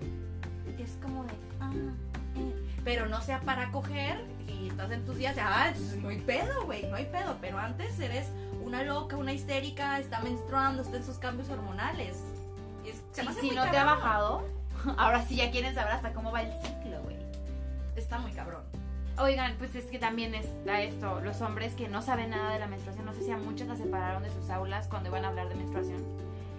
[0.78, 1.72] es como de, ah,
[2.37, 2.68] eh.
[2.84, 6.66] pero no sea para coger y estás en tus días, de, ah, no hay pedo,
[6.66, 8.26] güey, no hay pedo, pero antes eres
[8.68, 12.18] una loca, una histérica, está menstruando, está en sus cambios hormonales.
[12.85, 13.98] Es- se Y si no te ha cabrón.
[13.98, 14.44] bajado,
[14.98, 17.16] ahora sí ya quieren saber hasta cómo va el ciclo, güey.
[17.96, 18.62] Está muy cabrón.
[19.18, 22.68] Oigan, pues es que también está esto, los hombres que no saben nada de la
[22.68, 25.48] menstruación, no sé si a muchos las separaron de sus aulas cuando iban a hablar
[25.48, 26.00] de menstruación.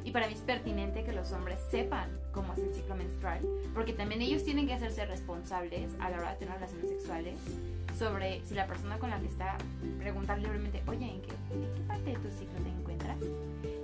[0.04, 3.39] Y para mí es pertinente que los hombres sepan cómo es el ciclo menstrual,
[3.74, 7.39] porque también ellos tienen que hacerse responsables a la hora de tener relaciones sexuales
[8.00, 9.58] sobre si la persona con la que está
[10.00, 13.18] preguntar libremente, oye, ¿en qué, en qué parte de tu ciclo te encuentras?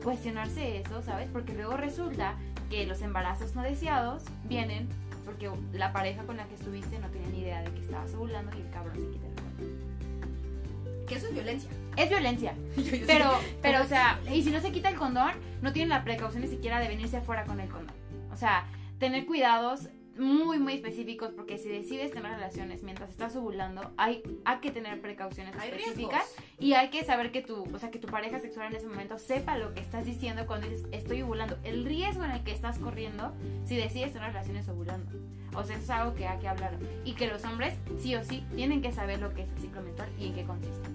[0.03, 1.27] Cuestionarse eso, ¿sabes?
[1.31, 2.35] Porque luego resulta
[2.69, 4.87] que los embarazos no deseados vienen
[5.25, 8.55] porque la pareja con la que estuviste no tenía ni idea de que estabas ovulando
[8.57, 11.05] y el cabrón se quita el condón.
[11.07, 11.69] Que eso es violencia.
[11.97, 12.53] Es violencia,
[13.07, 16.43] pero, pero, o sea, y si no se quita el condón, no tienen la precaución
[16.43, 17.95] ni siquiera de venirse afuera con el condón.
[18.31, 18.65] O sea,
[18.99, 24.59] tener cuidados muy, muy específicos porque si decides tener relaciones mientras estás ovulando, hay, hay
[24.59, 26.59] que tener precauciones Hay específicas riesgos.
[26.59, 29.17] y hay que saber que tu, o sea, que tu pareja sexual en ese momento
[29.19, 32.79] sepa lo que estás diciendo cuando dices estoy ovulando, el riesgo en el que estás
[32.79, 33.33] corriendo
[33.65, 35.11] si decides tener relaciones ovulando.
[35.55, 36.77] O sea, eso es algo que hay que hablar.
[37.05, 39.81] Y que los hombres, sí o sí, tienen que saber lo que es el ciclo
[39.81, 40.89] menstrual y en qué consiste.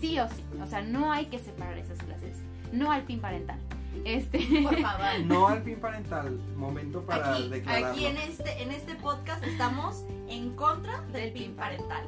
[0.00, 0.42] Sí o sí.
[0.62, 2.38] O sea, no hay que separar esas clases.
[2.72, 3.58] No al pin parental.
[4.06, 4.38] Este.
[4.62, 5.06] Por favor.
[5.26, 7.88] No al pin parental, momento para Aquí, declararlo.
[7.88, 12.04] aquí en este, en este podcast estamos en contra del PIN parental.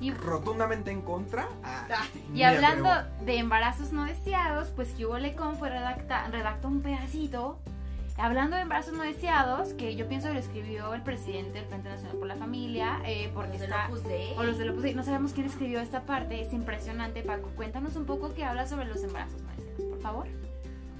[0.00, 1.48] Y, Rotundamente en contra.
[1.62, 3.24] Ah, Ah, y hablando atrevo.
[3.24, 7.58] de embarazos no deseados, pues Hugo Lecon fue redacta, redactó un pedacito.
[8.18, 11.88] Hablando de embarazos no deseados, que yo pienso que lo escribió el presidente del Frente
[11.88, 13.88] Nacional por la Familia, eh, porque Los está.
[14.36, 14.94] O los de Opus Dei.
[14.94, 17.48] No sabemos quién escribió esta parte, es impresionante, Paco.
[17.56, 20.26] Cuéntanos un poco qué habla sobre los embarazos no deseados, por favor.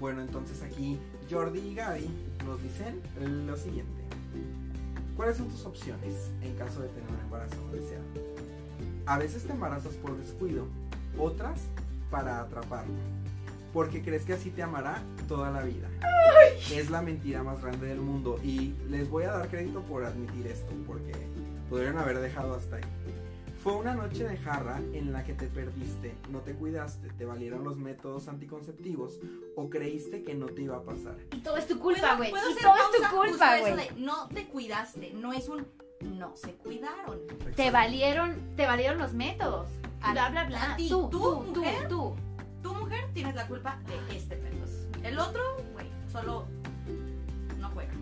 [0.02, 0.98] Bueno, entonces aquí
[1.30, 2.10] Jordi y Gaby
[2.44, 3.00] nos dicen
[3.46, 4.02] lo siguiente.
[5.16, 8.02] ¿Cuáles son tus opciones en caso de tener un embarazo no deseado?
[9.06, 10.66] A veces te embarazas por descuido,
[11.16, 11.60] otras
[12.10, 12.92] para atraparlo.
[13.72, 15.88] Porque crees que así te amará toda la vida.
[16.72, 20.48] Es la mentira más grande del mundo y les voy a dar crédito por admitir
[20.48, 21.12] esto, porque
[21.70, 22.82] podrían haber dejado hasta ahí.
[23.62, 27.62] Fue una noche de jarra en la que te perdiste, no te cuidaste, te valieron
[27.62, 29.20] los métodos anticonceptivos
[29.54, 31.16] o creíste que no te iba a pasar.
[31.32, 32.42] Y todo es tu culpa, ¿Puedo- güey.
[32.58, 33.74] Y todo es tu culpa, güey.
[33.98, 35.64] No te cuidaste, no es un
[36.00, 37.20] no se cuidaron.
[37.54, 39.68] Te valieron, te valieron los métodos.
[40.00, 40.72] A- Bla, bla, bla.
[40.72, 41.88] a ti, tú, tú, tú, tú, mujer.
[41.88, 42.14] tú.
[42.64, 44.52] Tu mujer tienes la culpa de este pedo.
[45.04, 45.40] El otro,
[45.72, 46.46] güey, solo
[47.60, 47.92] no juega.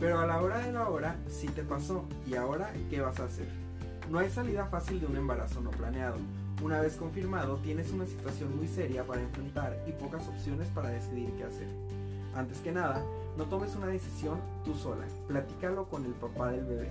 [0.00, 2.06] Pero a la hora de la hora sí te pasó.
[2.26, 3.46] ¿Y ahora qué vas a hacer?
[4.10, 6.16] No hay salida fácil de un embarazo no planeado.
[6.62, 11.30] Una vez confirmado, tienes una situación muy seria para enfrentar y pocas opciones para decidir
[11.36, 11.68] qué hacer.
[12.34, 13.02] Antes que nada,
[13.36, 15.04] no tomes una decisión tú sola.
[15.26, 16.88] Platícalo con el papá del bebé.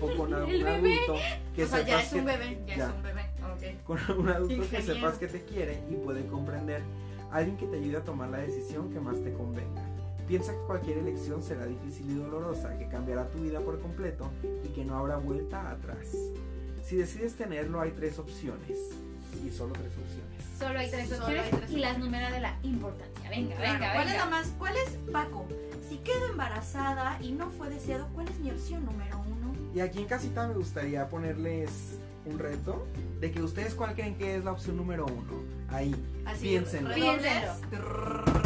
[0.00, 1.16] O con algún adulto
[1.54, 2.88] que o sea, ya es un bebé, ya, ya.
[2.88, 3.78] es un bebé.
[3.84, 6.82] Con un adulto que sepas que te quiere y puede comprender.
[7.32, 9.87] Alguien que te ayude a tomar la decisión que más te convenga.
[10.28, 14.30] Piensa que cualquier elección será difícil y dolorosa, que cambiará tu vida por completo
[14.62, 16.06] y que no habrá vuelta atrás.
[16.84, 18.78] Si decides tenerlo hay tres opciones.
[19.44, 20.58] Y solo tres opciones.
[20.58, 23.30] Solo hay tres opciones hay tres y las numeras de la importancia.
[23.30, 24.10] Venga, Claro, venga, ¿Cuál venga.
[24.18, 24.46] es la más?
[24.58, 25.46] ¿Cuál es, Paco?
[25.88, 29.52] Si quedo embarazada y no fue deseado, ¿cuál es mi opción número uno?
[29.74, 31.70] Y aquí en casita me gustaría ponerles
[32.26, 32.86] un reto
[33.20, 35.42] de que ustedes cuál creen que es la opción número uno.
[35.70, 35.94] Ahí.
[36.26, 36.90] Así, Piénsenlo.
[36.90, 38.37] redobles.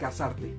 [0.00, 0.56] Casarte.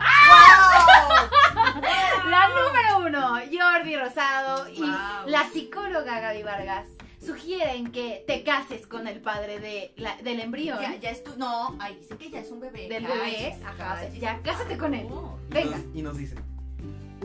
[2.29, 4.89] La número uno, Jordi Rosado y Wow.
[5.27, 6.87] la psicóloga Gaby Vargas
[7.25, 10.79] sugieren que te cases con el padre de la- del embrión.
[10.79, 11.35] Ya, ya es tu.
[11.37, 12.87] No, ahí dice que ya es un bebé.
[12.87, 15.07] Del bebé, ajá, ya cásate con él.
[15.11, 15.37] Oh.
[15.49, 15.77] Y Venga.
[15.77, 16.35] nos- Y nos dice.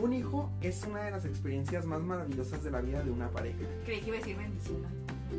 [0.01, 3.57] Un hijo es una de las experiencias más maravillosas de la vida de una pareja.
[3.85, 4.85] Creí que iba a decir bendición.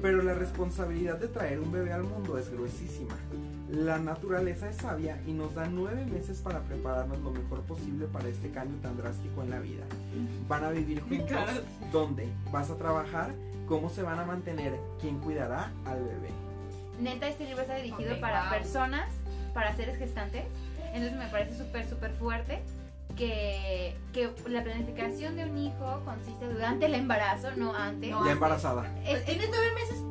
[0.03, 3.15] Pero la responsabilidad de traer un bebé al mundo es gruesísima.
[3.71, 8.27] La naturaleza es sabia y nos da nueve meses para prepararnos lo mejor posible para
[8.29, 9.85] este cambio tan drástico en la vida.
[10.49, 11.39] Van a vivir juntos.
[11.93, 12.29] ¿Dónde?
[12.51, 13.33] ¿Vas a trabajar?
[13.67, 14.73] ¿Cómo se van a mantener?
[15.01, 16.31] ¿Quién cuidará al bebé?
[16.99, 18.51] Neta, este libro está dirigido Ok, para wow.
[18.59, 19.13] personas,
[19.53, 20.45] para seres gestantes.
[20.95, 22.63] Entonces me parece súper, súper fuerte
[23.17, 28.11] que, que la planificación de un hijo consiste durante el embarazo, no antes.
[28.11, 28.33] No ya antes.
[28.33, 28.91] embarazada.
[29.05, 30.03] Es- tienes nueve meses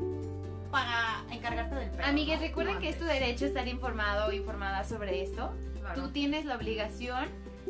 [0.81, 1.89] para encargarte del.
[2.03, 2.41] Amigues, ¿no?
[2.47, 5.53] recuerden que es tu derecho estar informado o informada sobre esto.
[5.79, 6.01] Claro.
[6.03, 7.25] Tú tienes la obligación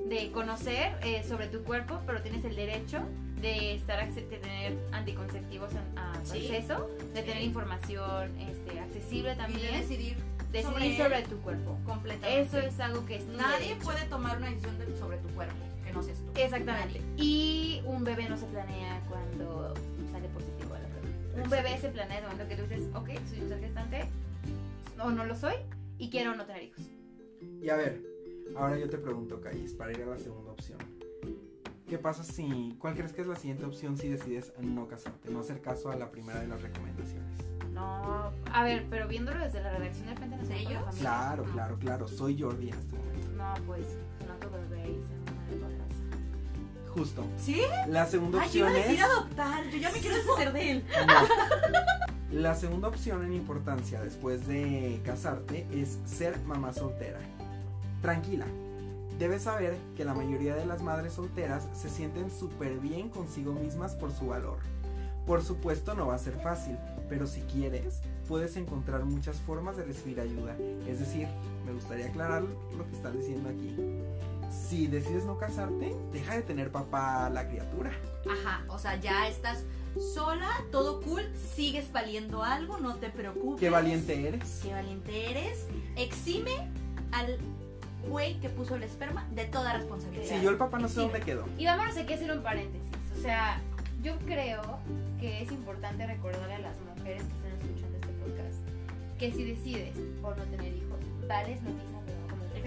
[0.10, 3.00] de conocer eh, sobre tu cuerpo, pero tienes el derecho
[3.42, 6.40] de estar de tener anticonceptivos a Sí.
[6.48, 7.28] acceso, de Sí.
[7.28, 10.18] tener información este, accesible Y de también, decidir
[10.52, 11.78] decidir sobre tu cuerpo.
[11.86, 12.42] completamente.
[12.42, 13.84] Eso es algo que es Nadie derecho.
[13.86, 16.32] puede tomar una decisión de- sobre tu cuerpo que no seas tú.
[16.40, 17.02] Exactamente.
[17.18, 19.74] Y un bebé no se planea cuando
[21.44, 24.06] Un bebé se planea momento que tú dices, ok, soy un ser gestante,
[25.00, 25.54] o no lo soy,
[25.98, 26.84] y quiero no tener hijos.
[27.62, 28.02] Y a ver,
[28.56, 30.80] ahora yo te pregunto, Callis, para ir a la segunda opción.
[31.88, 35.40] ¿Qué pasa si, cuál crees que es la siguiente opción si decides no casarte, no
[35.40, 37.40] hacer caso a la primera de las recomendaciones?
[37.72, 40.80] No, a ver, pero viéndolo desde la redacción Nacional por la ¿Ellos?
[40.80, 41.00] Familia.
[41.00, 43.32] Claro, claro, claro, soy Jordi en este momento.
[43.38, 43.98] No, pues,
[44.28, 44.50] no
[46.98, 47.24] Justo.
[47.38, 47.62] ¿Sí?
[47.88, 49.00] La segunda Ay, opción es...
[49.02, 49.70] adoptar.
[49.70, 50.86] Yo ya me quiero deshacer de él.
[51.06, 51.14] No.
[52.40, 57.20] La segunda opción en importancia después de casarte es ser mamá soltera.
[58.02, 58.46] Tranquila,
[59.18, 63.96] debes saber que la mayoría de las madres solteras se sienten súper bien consigo mismas
[63.96, 64.58] por su valor.
[65.26, 69.86] Por supuesto no va a ser fácil, pero si quieres, puedes encontrar muchas formas de
[69.86, 70.56] recibir ayuda.
[70.86, 71.28] Es decir,
[71.66, 73.74] me gustaría aclarar lo que están diciendo aquí.
[74.50, 77.92] Si decides no casarte, deja de tener papá la criatura.
[78.30, 79.64] Ajá, o sea, ya estás
[80.14, 81.24] sola, todo cool,
[81.56, 83.60] sigues valiendo algo, no te preocupes.
[83.60, 84.60] Qué valiente eres.
[84.64, 85.68] Qué valiente eres.
[85.96, 86.70] Exime
[87.12, 87.38] al
[88.08, 90.38] güey que puso el esperma de toda responsabilidad.
[90.38, 91.46] Si yo el papá no sé dónde quedó.
[91.58, 92.92] Y vamos a que hacer un paréntesis.
[93.18, 93.62] O sea,
[94.04, 94.80] yo creo
[95.20, 98.58] que es importante recordarle a las mujeres que están escuchando este podcast
[99.18, 101.97] que si decides por no tener hijos, vales lo mismo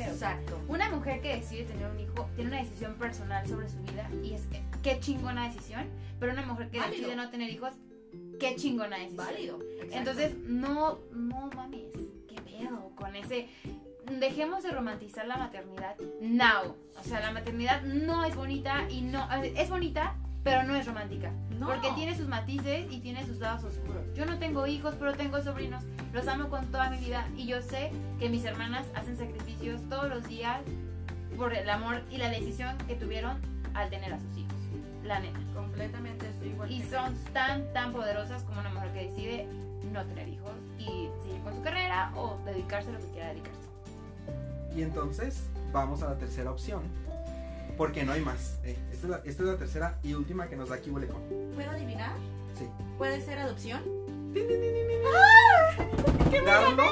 [0.08, 0.60] Exacto.
[0.68, 4.34] Una mujer que decide tener un hijo tiene una decisión personal sobre su vida y
[4.34, 5.86] es que qué chingona decisión,
[6.18, 6.98] pero una mujer que Válido.
[6.98, 7.72] decide no tener hijos,
[8.38, 9.26] qué chingona decisión.
[9.26, 9.58] Válido.
[9.60, 9.96] exacto.
[9.96, 11.90] Entonces, no, no mames,
[12.28, 13.48] qué pedo con ese.
[14.18, 16.76] Dejemos de romantizar la maternidad now.
[16.98, 19.28] O sea, la maternidad no es bonita y no.
[19.42, 21.30] Es bonita, pero no es romántica.
[21.58, 21.66] No.
[21.66, 24.02] Porque tiene sus matices y tiene sus lados oscuros.
[24.14, 25.84] Yo no tengo hijos, pero tengo sobrinos.
[26.12, 30.08] Los amo con toda mi vida y yo sé que mis hermanas hacen sacrificios todos
[30.08, 30.60] los días
[31.36, 33.36] por el amor y la decisión que tuvieron
[33.74, 34.54] al tener a sus hijos.
[35.04, 35.38] La neta.
[35.54, 36.70] completamente estoy igual.
[36.70, 39.46] Y son tan, tan poderosas como una mujer que decide
[39.92, 43.60] no tener hijos y seguir con su carrera o dedicarse a lo que quiera dedicarse.
[44.74, 46.82] Y entonces vamos a la tercera opción.
[47.80, 48.58] Porque no hay más.
[48.62, 51.22] Eh, esta, es la, esta es la tercera y última que nos da aquí Bolecón.
[51.54, 52.12] ¿Puedo adivinar?
[52.58, 52.66] Sí.
[52.98, 53.80] ¿Puede ser adopción?
[56.44, 56.82] Darlo,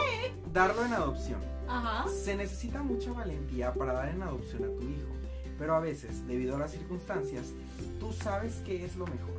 [0.50, 1.40] darlo en adopción.
[1.68, 2.08] Ajá.
[2.08, 5.10] Se necesita mucha valentía para dar en adopción a tu hijo,
[5.58, 7.52] pero a veces, debido a las circunstancias,
[8.00, 9.36] tú sabes que es lo mejor.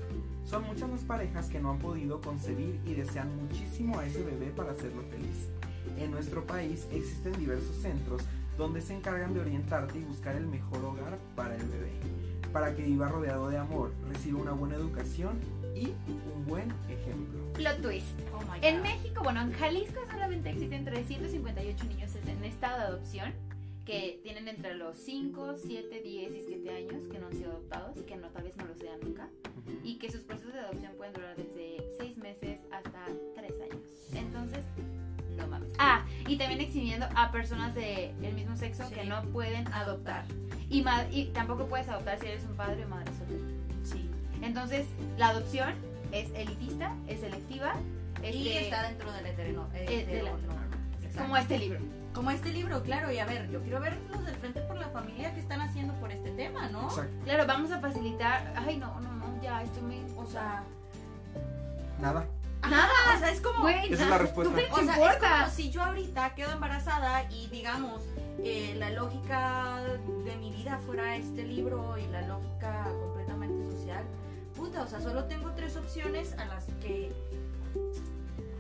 [0.48, 4.52] Son muchas las parejas que no han podido concebir y desean muchísimo a ese bebé
[4.56, 5.50] para hacerlo feliz.
[5.98, 8.22] En nuestro país existen diversos centros
[8.60, 11.91] donde se encargan de orientarte y buscar el mejor hogar para el bebé,
[12.52, 15.39] para que viva rodeado de amor, reciba una buena educación
[15.74, 15.93] y
[16.36, 17.54] un buen ejemplo.
[17.54, 18.06] Plot twist.
[18.34, 18.84] Oh my En God.
[18.84, 23.34] México, bueno, en Jalisco solamente existen 358 niños en estado de adopción
[23.86, 27.98] que tienen entre los 5, 7, 10 y 7 años que no han sido adoptados
[27.98, 29.30] y que no, tal vez no lo sean nunca.
[29.84, 33.82] y que sus procesos de adopción pueden durar desde 6 meses hasta 3 años.
[34.13, 34.65] Entonces,
[35.38, 35.72] no mames.
[35.80, 38.96] Ah, y también eximiendo a personas del mismo sexo Sí.
[38.96, 40.24] que no pueden adoptar.
[40.70, 43.39] Y, y tampoco puedes adoptar si eres un padre o madre soltera.
[43.84, 44.10] Sí.
[44.42, 44.86] Entonces,
[45.18, 45.74] la adopción
[46.12, 47.74] es elitista, es selectiva.
[48.24, 49.68] Y está dentro del eterno.
[49.74, 50.68] eh, eh, de heteronorma.
[51.18, 51.80] Como este libro.
[52.13, 53.12] Como este libro, claro.
[53.12, 55.94] Y a ver, yo quiero ver los del Frente por la Familia que están haciendo
[55.96, 56.84] por este tema, ¿no?
[56.89, 57.12] Exacto.
[57.24, 58.54] Claro, vamos a facilitar.
[58.56, 60.00] Ay, no, no, no, ya, esto me.
[60.18, 60.63] O sea,
[62.00, 62.26] Nada.
[62.63, 62.89] Nada.
[63.15, 63.62] O sea, es como.
[63.62, 64.54] Güey, Esa es la respuesta.
[64.54, 65.39] ¿tú qué O sea, es importa?
[65.41, 68.04] como si yo ahorita quedo embarazada y digamos
[68.43, 69.82] eh, la lógica
[70.26, 74.04] de mi vida fuera este libro y la lógica completamente social.
[74.56, 77.12] Puta, o sea, solo tengo tres opciones a las que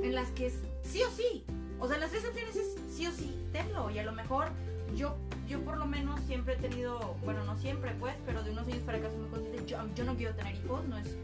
[0.01, 1.43] en las que es sí o sí.
[1.79, 4.49] O sea, las tres opciones es sí o sí, tenlo y a lo mejor
[4.95, 5.15] yo
[5.47, 8.81] yo por lo menos siempre he tenido, bueno, no siempre pues, pero de unos años
[8.85, 11.15] para acá soy muy consciente, yo, yo no quiero tener hijos, no es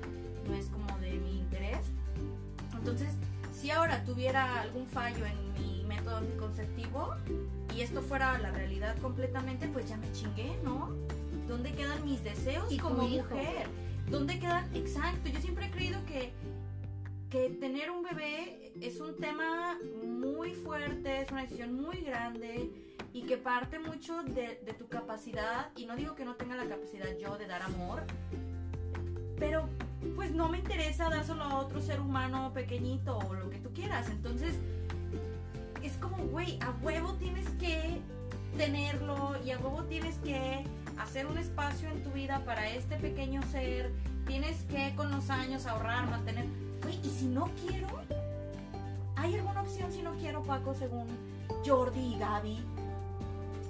[0.47, 1.79] no es como de mi interés.
[2.87, 3.15] Entonces,
[3.51, 7.15] si ahora tuviera algún fallo en mi método anticonceptivo
[7.75, 10.91] y esto fuera la realidad completamente, pues ya me chingué, ¿no?
[11.47, 13.65] ¿Dónde quedan mis deseos Y como mujer?
[14.07, 14.69] ¿Dónde quedan?
[14.75, 16.31] Exacto, yo siempre he creído que,
[17.31, 22.69] que tener un bebé es un tema muy fuerte, es una decisión muy grande
[23.13, 26.67] y que parte mucho de, de tu capacidad, y no digo que no tenga la
[26.67, 28.03] capacidad yo de dar amor,
[29.39, 29.67] pero
[30.15, 34.09] pues no me interesa dárselo a otro ser humano pequeñito o lo que tú quieras.
[34.09, 34.55] Entonces,
[35.83, 37.99] es como, güey, a huevo tienes que
[38.57, 40.63] tenerlo y a huevo tienes que
[40.97, 43.91] hacer un espacio en tu vida para este pequeño ser.
[44.25, 46.45] Tienes que con los años ahorrar, mantener.
[46.81, 47.87] Güey, y si no quiero,
[49.15, 51.05] ¿hay alguna opción si no quiero, Paco, según
[51.65, 52.59] Jordi y Gaby?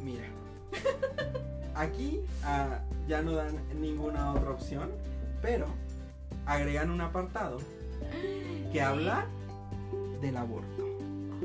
[0.04, 0.28] Mira,
[1.76, 4.89] aquí ah, ya no dan ninguna otra opción,
[5.41, 5.67] pero
[6.46, 7.60] agregan un apartado
[8.72, 9.26] que habla
[10.22, 10.86] del aborto.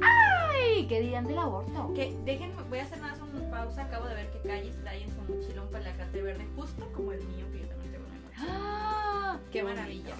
[0.02, 1.92] Ay, ¿qué dirán del aborto?
[1.94, 3.84] Que déjenme, voy a hacer nada más una pausa.
[3.84, 7.22] Acabo de ver que Calle trae en su mochila un palacate verde, justo como el
[7.28, 8.48] mío, que yo también tengo en.
[8.48, 9.38] ¡Ah!
[9.52, 10.14] Qué maravilla.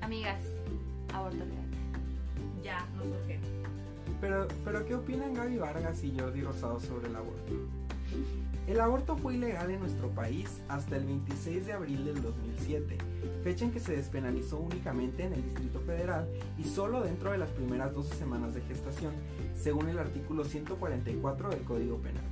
[0.00, 0.42] Amigas,
[1.12, 1.64] aborto legal.
[2.62, 3.38] Ya, nos surge.
[4.20, 7.52] Pero, pero ¿qué opinan Gaby Vargas y Jordi Rosado sobre el aborto?
[8.68, 12.98] El aborto fue ilegal en nuestro país hasta el 26 de abril del 2007,
[13.42, 16.28] fecha en que se despenalizó únicamente en el Distrito Federal
[16.58, 19.14] y solo dentro de las primeras 12 semanas de gestación,
[19.54, 22.24] según el artículo 144 del Código Penal.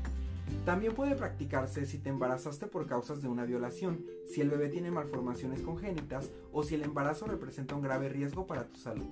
[0.67, 4.91] También puede practicarse si te embarazaste por causas de una violación, si el bebé tiene
[4.91, 9.07] malformaciones congénitas o si el embarazo representa un grave riesgo para tu salud.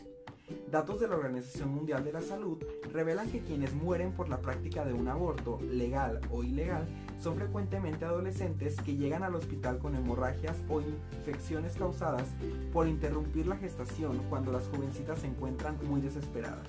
[0.71, 2.59] Datos de la Organización Mundial de la Salud
[2.93, 6.87] revelan que quienes mueren por la práctica de un aborto, legal o ilegal,
[7.19, 12.29] son frecuentemente adolescentes que llegan al hospital con hemorragias o infecciones causadas
[12.73, 16.69] por interrumpir la gestación cuando las jovencitas se encuentran muy desesperadas.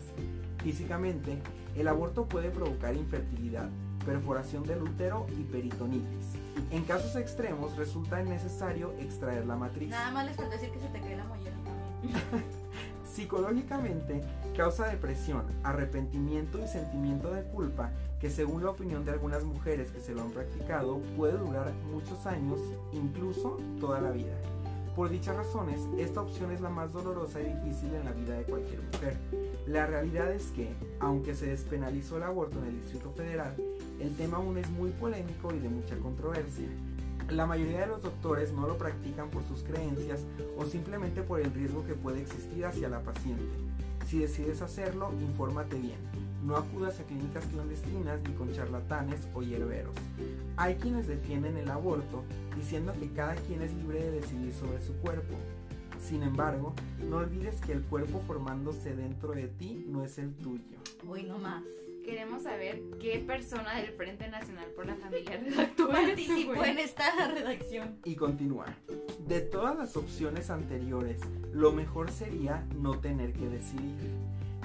[0.63, 1.39] Físicamente,
[1.75, 3.69] el aborto puede provocar infertilidad,
[4.05, 6.33] perforación del útero y peritonitis.
[6.71, 9.89] En casos extremos resulta necesario extraer la matriz.
[9.89, 12.45] Nada más les falta decir que se te cae la mollera también.
[13.15, 14.21] Psicológicamente,
[14.57, 20.01] causa depresión, arrepentimiento y sentimiento de culpa que según la opinión de algunas mujeres que
[20.01, 22.59] se lo han practicado puede durar muchos años,
[22.91, 24.33] incluso toda la vida.
[24.97, 28.43] Por dichas razones, esta opción es la más dolorosa y difícil en la vida de
[28.43, 29.15] cualquier mujer.
[29.65, 33.55] La realidad es que, aunque se despenalizó el aborto en el Distrito Federal,
[34.01, 36.67] el tema aún es muy polémico y de mucha controversia.
[37.29, 40.21] La mayoría de los doctores no lo practican por sus creencias
[40.57, 43.43] o simplemente por el riesgo que puede existir hacia la paciente.
[44.07, 45.97] Si decides hacerlo, infórmate bien.
[46.43, 49.95] No acudas a clínicas clandestinas ni con charlatanes o hierberos.
[50.57, 52.23] Hay quienes defienden el aborto
[52.55, 55.33] diciendo que cada quien es libre de decidir sobre su cuerpo.
[55.99, 56.75] Sin embargo,
[57.09, 60.77] no olvides que el cuerpo formándose dentro de ti no es el tuyo.
[61.07, 61.63] Uy, no más.
[62.05, 67.03] Queremos saber qué persona del Frente Nacional por la Familia redactó Participó en esta
[67.33, 67.97] redacción.
[68.03, 68.67] Y continúa.
[69.27, 71.19] De todas las opciones anteriores,
[71.51, 73.95] lo mejor sería no tener que decidir.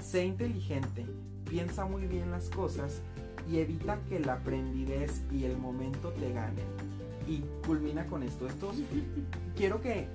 [0.02, 1.06] Sé inteligente,
[1.48, 3.00] piensa muy bien las cosas
[3.50, 6.79] y evita que la aprendidez y el momento te ganen.
[7.26, 8.46] Y culmina con esto.
[8.46, 8.72] Esto
[9.56, 10.08] quiero que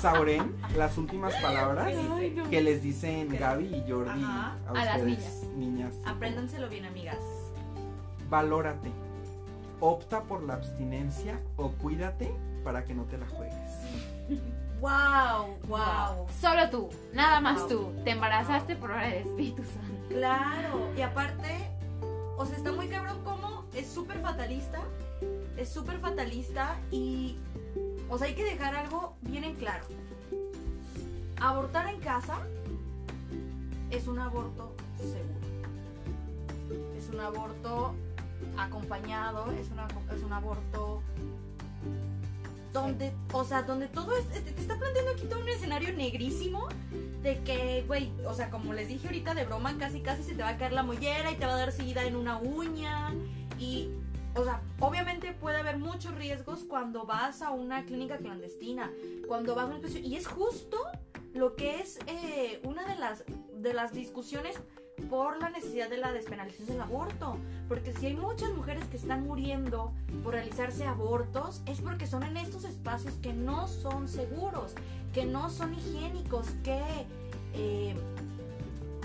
[0.00, 2.48] saboren las últimas palabras Ay, no.
[2.50, 4.56] que les dicen Gaby y Jordi Ajá.
[4.66, 5.94] a, A las ustedes, niñas.
[6.06, 7.18] Apréndanselo bien, amigas.
[8.28, 8.90] Valórate.
[9.80, 12.32] Opta por la abstinencia o cuídate
[12.64, 13.54] para que no te la juegues.
[14.80, 16.26] Wow, wow.
[16.40, 17.68] Solo tú, nada más Wow.
[17.68, 17.92] tú.
[18.04, 20.08] Te embarazaste por obra del Espíritu Santo.
[20.08, 20.90] Claro.
[20.96, 21.68] Y aparte,
[22.36, 24.80] o sea, está muy cabrón como es súper fatalista.
[25.56, 27.36] Es súper fatalista y,
[28.08, 29.84] o sea, hay que dejar algo bien en claro.
[31.40, 32.38] Abortar en casa
[33.90, 35.40] es un aborto seguro.
[36.96, 37.94] Es un aborto
[38.56, 41.02] acompañado, es, una, es un aborto
[42.72, 46.68] donde, o sea, donde todo es, te te está planteando aquí todo un escenario negrísimo
[47.22, 50.42] de que, güey, o sea, como les dije ahorita de broma, casi casi se te
[50.42, 53.12] va a caer la mollera y te va a dar seguida en una uña
[53.58, 53.90] y,
[54.34, 58.90] o sea, obviamente puede haber muchos riesgos cuando vas a una clínica clandestina,
[59.28, 60.76] cuando vas a una especie- y es justo
[61.32, 63.24] lo que es eh, una de las
[63.54, 64.56] de las discusiones
[65.08, 67.36] por la necesidad de la despenalización del aborto.
[67.68, 69.92] Porque si hay muchas mujeres que están muriendo
[70.24, 74.74] por realizarse abortos, es porque son en estos espacios que no son seguros,
[75.12, 76.80] que no son higiénicos, que
[77.54, 77.94] eh,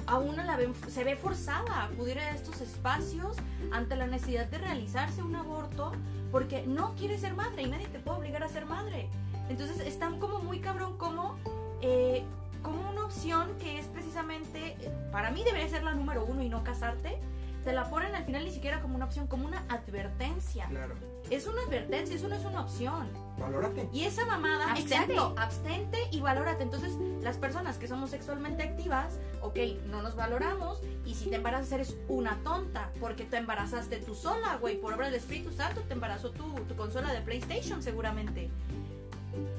[0.08, 3.38] a una la ven- se ve forzada a acudir a estos espacios
[3.72, 5.92] ante la necesidad de realizarse un aborto
[6.32, 9.10] porque no quiere ser madre y nadie te puede obligar a ser madre.
[9.50, 11.36] Entonces están como muy cabrón como,
[11.82, 12.24] eh,
[12.62, 16.50] como una opción que es precisamente, eh, para mí debería ser la número uno y
[16.50, 17.20] no casarte.
[17.66, 20.68] Te la ponen al final ni siquiera como una opción, como una advertencia.
[20.68, 20.94] Claro.
[21.32, 23.10] Es una advertencia, eso no es una opción.
[23.40, 23.90] Valórate.
[23.92, 25.14] Y esa mamada, Abstente.
[25.14, 26.62] exacto, abstente y valórate.
[26.62, 26.94] Entonces,
[27.24, 29.58] las personas que somos sexualmente activas, ok,
[29.88, 30.80] no nos valoramos.
[31.08, 32.92] Y si te embarazas, eres una tonta.
[33.00, 34.80] Porque te embarazaste tú sola, güey.
[34.80, 38.52] Por obra del Espíritu Santo te embarazó tu, tu consola de PlayStation, seguramente.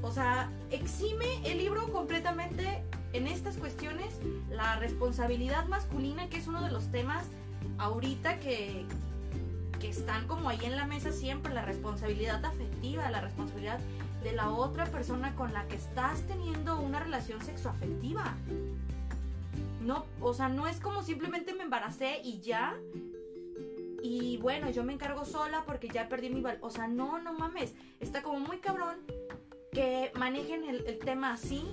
[0.00, 4.14] O sea, exime el libro completamente en estas cuestiones
[4.48, 7.24] la responsabilidad masculina, que es uno de los temas
[7.78, 8.84] ahorita que,
[9.80, 13.78] que están como ahí en la mesa siempre, la responsabilidad afectiva, la responsabilidad
[14.22, 18.34] de la otra persona con la que estás teniendo una relación sexoafectiva.
[19.82, 22.76] No, o sea, no es como simplemente me embaracé y ya.
[24.02, 26.58] Y bueno, yo me encargo sola porque ya perdí mi val.
[26.60, 27.74] O sea, no, no mames.
[28.00, 28.96] Está como muy cabrón
[29.72, 31.64] que manejen el, el tema así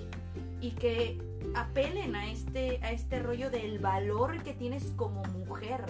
[0.60, 1.20] y que
[1.54, 5.84] apelen a este, a este rollo del valor que tienes como mujer.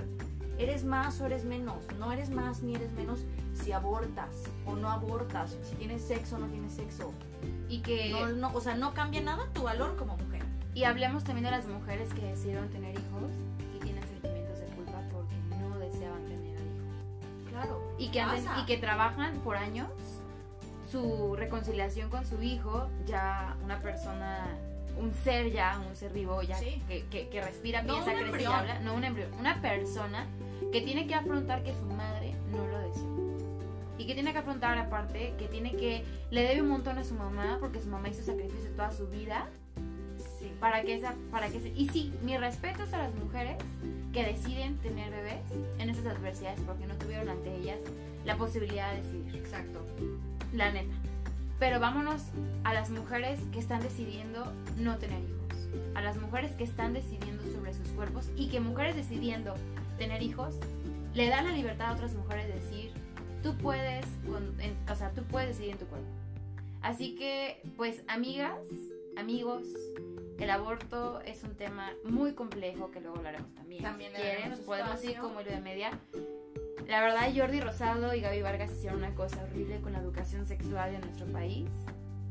[0.58, 1.84] Eres más o eres menos.
[1.98, 5.56] No eres más ni eres menos si abortas o no abortas.
[5.62, 7.12] Si tienes sexo o no tienes sexo.
[7.68, 10.42] Y que No, no, o sea, no cambia nada tu valor como mujer.
[10.74, 13.30] y hablemos también de las mujeres que decidieron tener hijos
[13.76, 17.48] y tienen sentimientos de culpa porque no deseaban tener al hijo.
[17.50, 17.94] Claro.
[17.98, 18.24] Y que,
[18.60, 19.88] y que trabajan por años
[20.90, 24.46] su reconciliación con su hijo, ya una persona,
[24.98, 26.82] un ser ya, un ser vivo ya, Sí.
[26.88, 30.26] que, que- que respira, No piensa, crece y habla, no un embrión, una persona
[30.72, 33.14] que tiene que afrontar que su madre no lo deseó.
[33.98, 37.14] Y que tiene que afrontar aparte, que tiene que, le debe un montón a su
[37.14, 39.46] mamá porque su mamá hizo sacrificios toda su vida
[40.38, 43.56] Sí, para que esa, para que se- y sí, mi respeto es a las mujeres
[44.12, 45.40] que deciden tener bebés
[45.78, 47.78] en esas adversidades porque no tuvieron ante ellas
[48.24, 49.80] la posibilidad de decidir, Exacto.
[50.52, 50.94] la neta.
[51.64, 52.20] Pero vámonos
[52.62, 57.42] a las mujeres que están decidiendo no tener hijos, a las mujeres que están decidiendo
[57.54, 59.54] sobre sus cuerpos y que mujeres decidiendo
[59.96, 60.56] tener hijos
[61.14, 62.90] le dan la libertad a otras mujeres de decir,
[63.42, 66.06] tú puedes, con- en- o sea, tú puedes decidir en tu cuerpo.
[66.82, 68.52] Así que, pues, amigas,
[69.16, 69.62] amigos,
[70.38, 73.82] el aborto es un tema muy complejo que luego hablaremos también.
[73.82, 75.98] También si quieren, nos podemos ir como hilo de media.
[76.88, 80.94] La verdad, Jordi Rosado y Gaby Vargas hicieron una cosa horrible con la educación sexual
[80.94, 81.68] en nuestro país.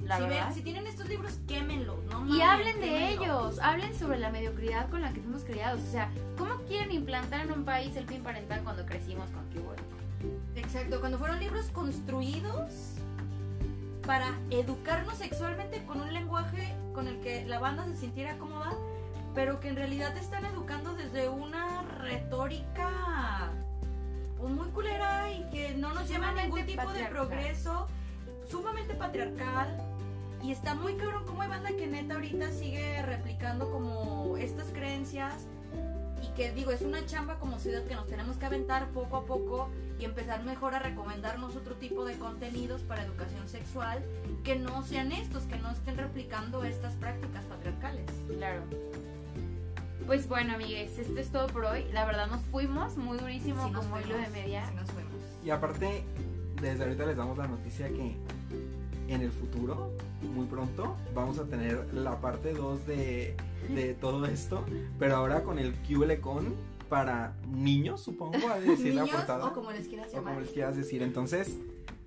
[0.04, 0.46] La si, verdad.
[0.48, 2.28] ven- si tienen estos libros, quémenlos, ¿no?
[2.36, 5.82] Y hablen de ellos, hablen sobre la mediocridad con la que fuimos criados.
[5.82, 9.74] O sea, ¿cómo quieren implantar en un país el PIN parental cuando crecimos con hubo?
[10.56, 12.96] Exacto, cuando fueron libros construidos
[14.06, 18.74] para educarnos sexualmente con un lenguaje con el que la banda se sintiera cómoda,
[19.34, 23.52] pero que en realidad te están educando desde una retórica
[24.44, 27.88] pues, muy culera y que no nos lleva a ningún tipo de progreso,
[28.50, 29.70] sumamente patriarcal.
[30.44, 35.46] Y está muy cabrón como hay banda que neta ahorita sigue replicando como estas creencias
[36.22, 39.26] y que digo, es una chamba como ciudad que nos tenemos que aventar poco a
[39.26, 44.04] poco y empezar mejor a recomendarnos otro tipo de contenidos para educación sexual
[44.44, 48.12] que no sean estos, que no estén replicando estas prácticas patriarcales.
[48.28, 48.64] Claro.
[50.06, 51.86] Pues bueno, amigues, esto es todo por hoy.
[51.94, 54.66] La verdad nos fuimos muy durísimo Sí como hilo de media.
[54.68, 55.12] sí nos fuimos.
[55.46, 56.04] Y aparte,
[56.62, 58.16] desde ahorita les damos la noticia que
[59.08, 59.92] en el futuro,
[60.34, 63.36] muy pronto, vamos a tener la parte 2 de,
[63.70, 64.66] de todo esto,
[65.00, 66.54] pero ahora con el QLCon
[66.90, 69.46] para niños, supongo, a decir la Niños portada.
[69.48, 70.42] o como les quieras o como llamar.
[70.44, 71.02] les quieras decir.
[71.02, 71.58] Entonces,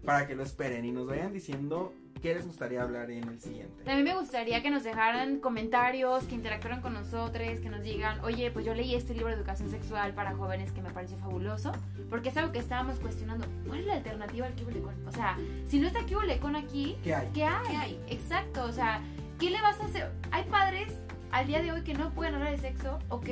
[0.04, 3.84] para que lo esperen y nos vayan diciendo qué les gustaría hablar en el siguiente.
[3.84, 8.50] También me gustaría que nos dejaran comentarios, que interactuaran con nosotros, que nos digan, oye,
[8.50, 11.72] pues yo leí este libro de educación sexual para jóvenes que me pareció fabuloso,
[12.10, 13.46] porque es algo que estábamos cuestionando.
[13.66, 14.94] ¿Cuál es la alternativa al Cubolecón?
[15.06, 15.36] O sea,
[15.68, 17.28] si no está Cubolecón aquí, ¿Qué hay?
[17.32, 17.66] ¿qué hay?
[17.68, 18.00] ¿Qué hay?
[18.08, 19.00] Exacto, o sea,
[19.38, 20.10] ¿qué le vas a hacer?
[20.30, 20.92] Hay padres
[21.32, 23.26] al día de hoy que no pueden hablar de sexo, ok,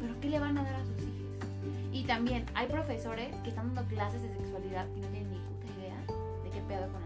[0.00, 1.12] pero ¿qué le van a dar a sus hijos?
[1.92, 5.66] Y también hay profesores que están dando clases de sexualidad y no tienen ni puta
[5.78, 5.96] idea
[6.44, 7.01] de qué pedo con.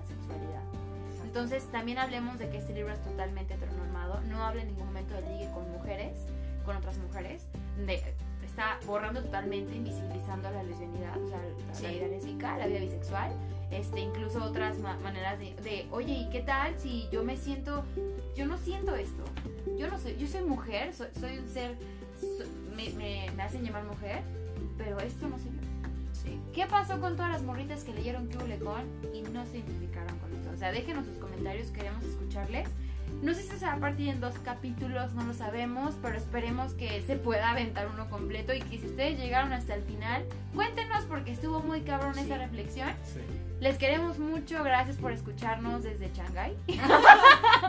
[1.37, 5.13] Entonces también hablemos de que este libro es totalmente heteronormado, no habla en ningún momento
[5.17, 6.17] de ligue con mujeres,
[6.65, 7.43] con otras mujeres,
[7.85, 8.01] de-
[8.43, 11.83] está borrando totalmente, invisibilizando la lesbianidad, o sea, la, Sí.
[11.83, 13.33] la vida lésbica, la vida bisexual,
[13.71, 17.85] este, incluso otras ma- maneras de, de, oye, ¿y qué tal si yo me siento,
[18.35, 19.23] yo no siento esto,
[19.77, 21.77] yo no soy, yo soy mujer, soy, soy un ser,
[22.19, 24.23] so- me, me, me hacen llamar mujer,
[24.79, 25.61] pero esto no soy yo.
[26.27, 26.39] Sí.
[26.53, 28.83] ¿Qué pasó con todas las morritas que leyeron Culecon
[29.15, 30.51] y no se identificaron con esto?
[30.53, 32.69] O sea, déjenos sus comentarios, queremos escucharles.
[33.23, 36.75] No sé si se va a partir en dos capítulos, no lo sabemos, pero esperemos
[36.75, 40.25] que se pueda aventar uno completo y que si ustedes llegaron hasta el final,
[40.55, 42.21] cuéntenos porque estuvo muy cabrón Sí.
[42.21, 42.89] esa reflexión.
[43.05, 43.21] Sí.
[43.61, 46.57] Les queremos mucho, gracias por escucharnos desde Shanghái.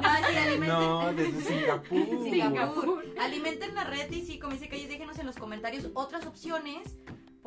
[0.02, 0.68] No, sí, alimenten.
[0.68, 2.24] No, desde Singapur.
[2.30, 3.06] Singapur.
[3.22, 6.98] Alimenten la red y sí, como dice Calles, déjenos en los comentarios otras opciones,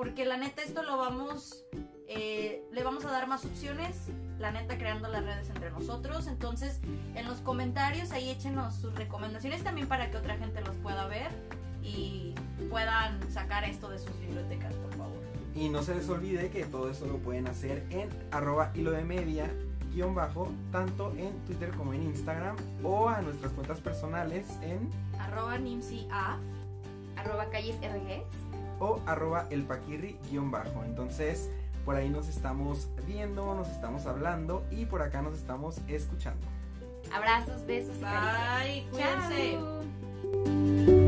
[0.01, 1.63] porque la neta esto lo vamos,
[2.09, 6.81] eh, le vamos a dar más opciones, la neta creando las redes entre nosotros, entonces
[7.15, 11.29] en los comentarios ahí échenos sus recomendaciones también para que otra gente los pueda ver
[11.83, 12.35] y
[12.71, 15.19] puedan sacar esto de sus bibliotecas, por favor.
[15.55, 19.05] Y no se les olvide que todo esto lo pueden hacer en arroba hilo de
[19.05, 19.51] media
[19.93, 24.89] guion bajo, tanto en Twitter como en Instagram o a nuestras cuentas personales en
[25.19, 26.39] Arroba nimsiaf.
[27.17, 28.50] Arroba calles RG.
[28.81, 30.83] O arroba el paquirri guion bajo.
[30.85, 31.51] Entonces,
[31.85, 36.47] por ahí nos estamos viendo, nos estamos hablando y por acá nos estamos escuchando.
[37.13, 38.65] Abrazos, besos caricias.
[38.65, 39.59] Bye, cuídense.
[40.87, 41.00] Chao.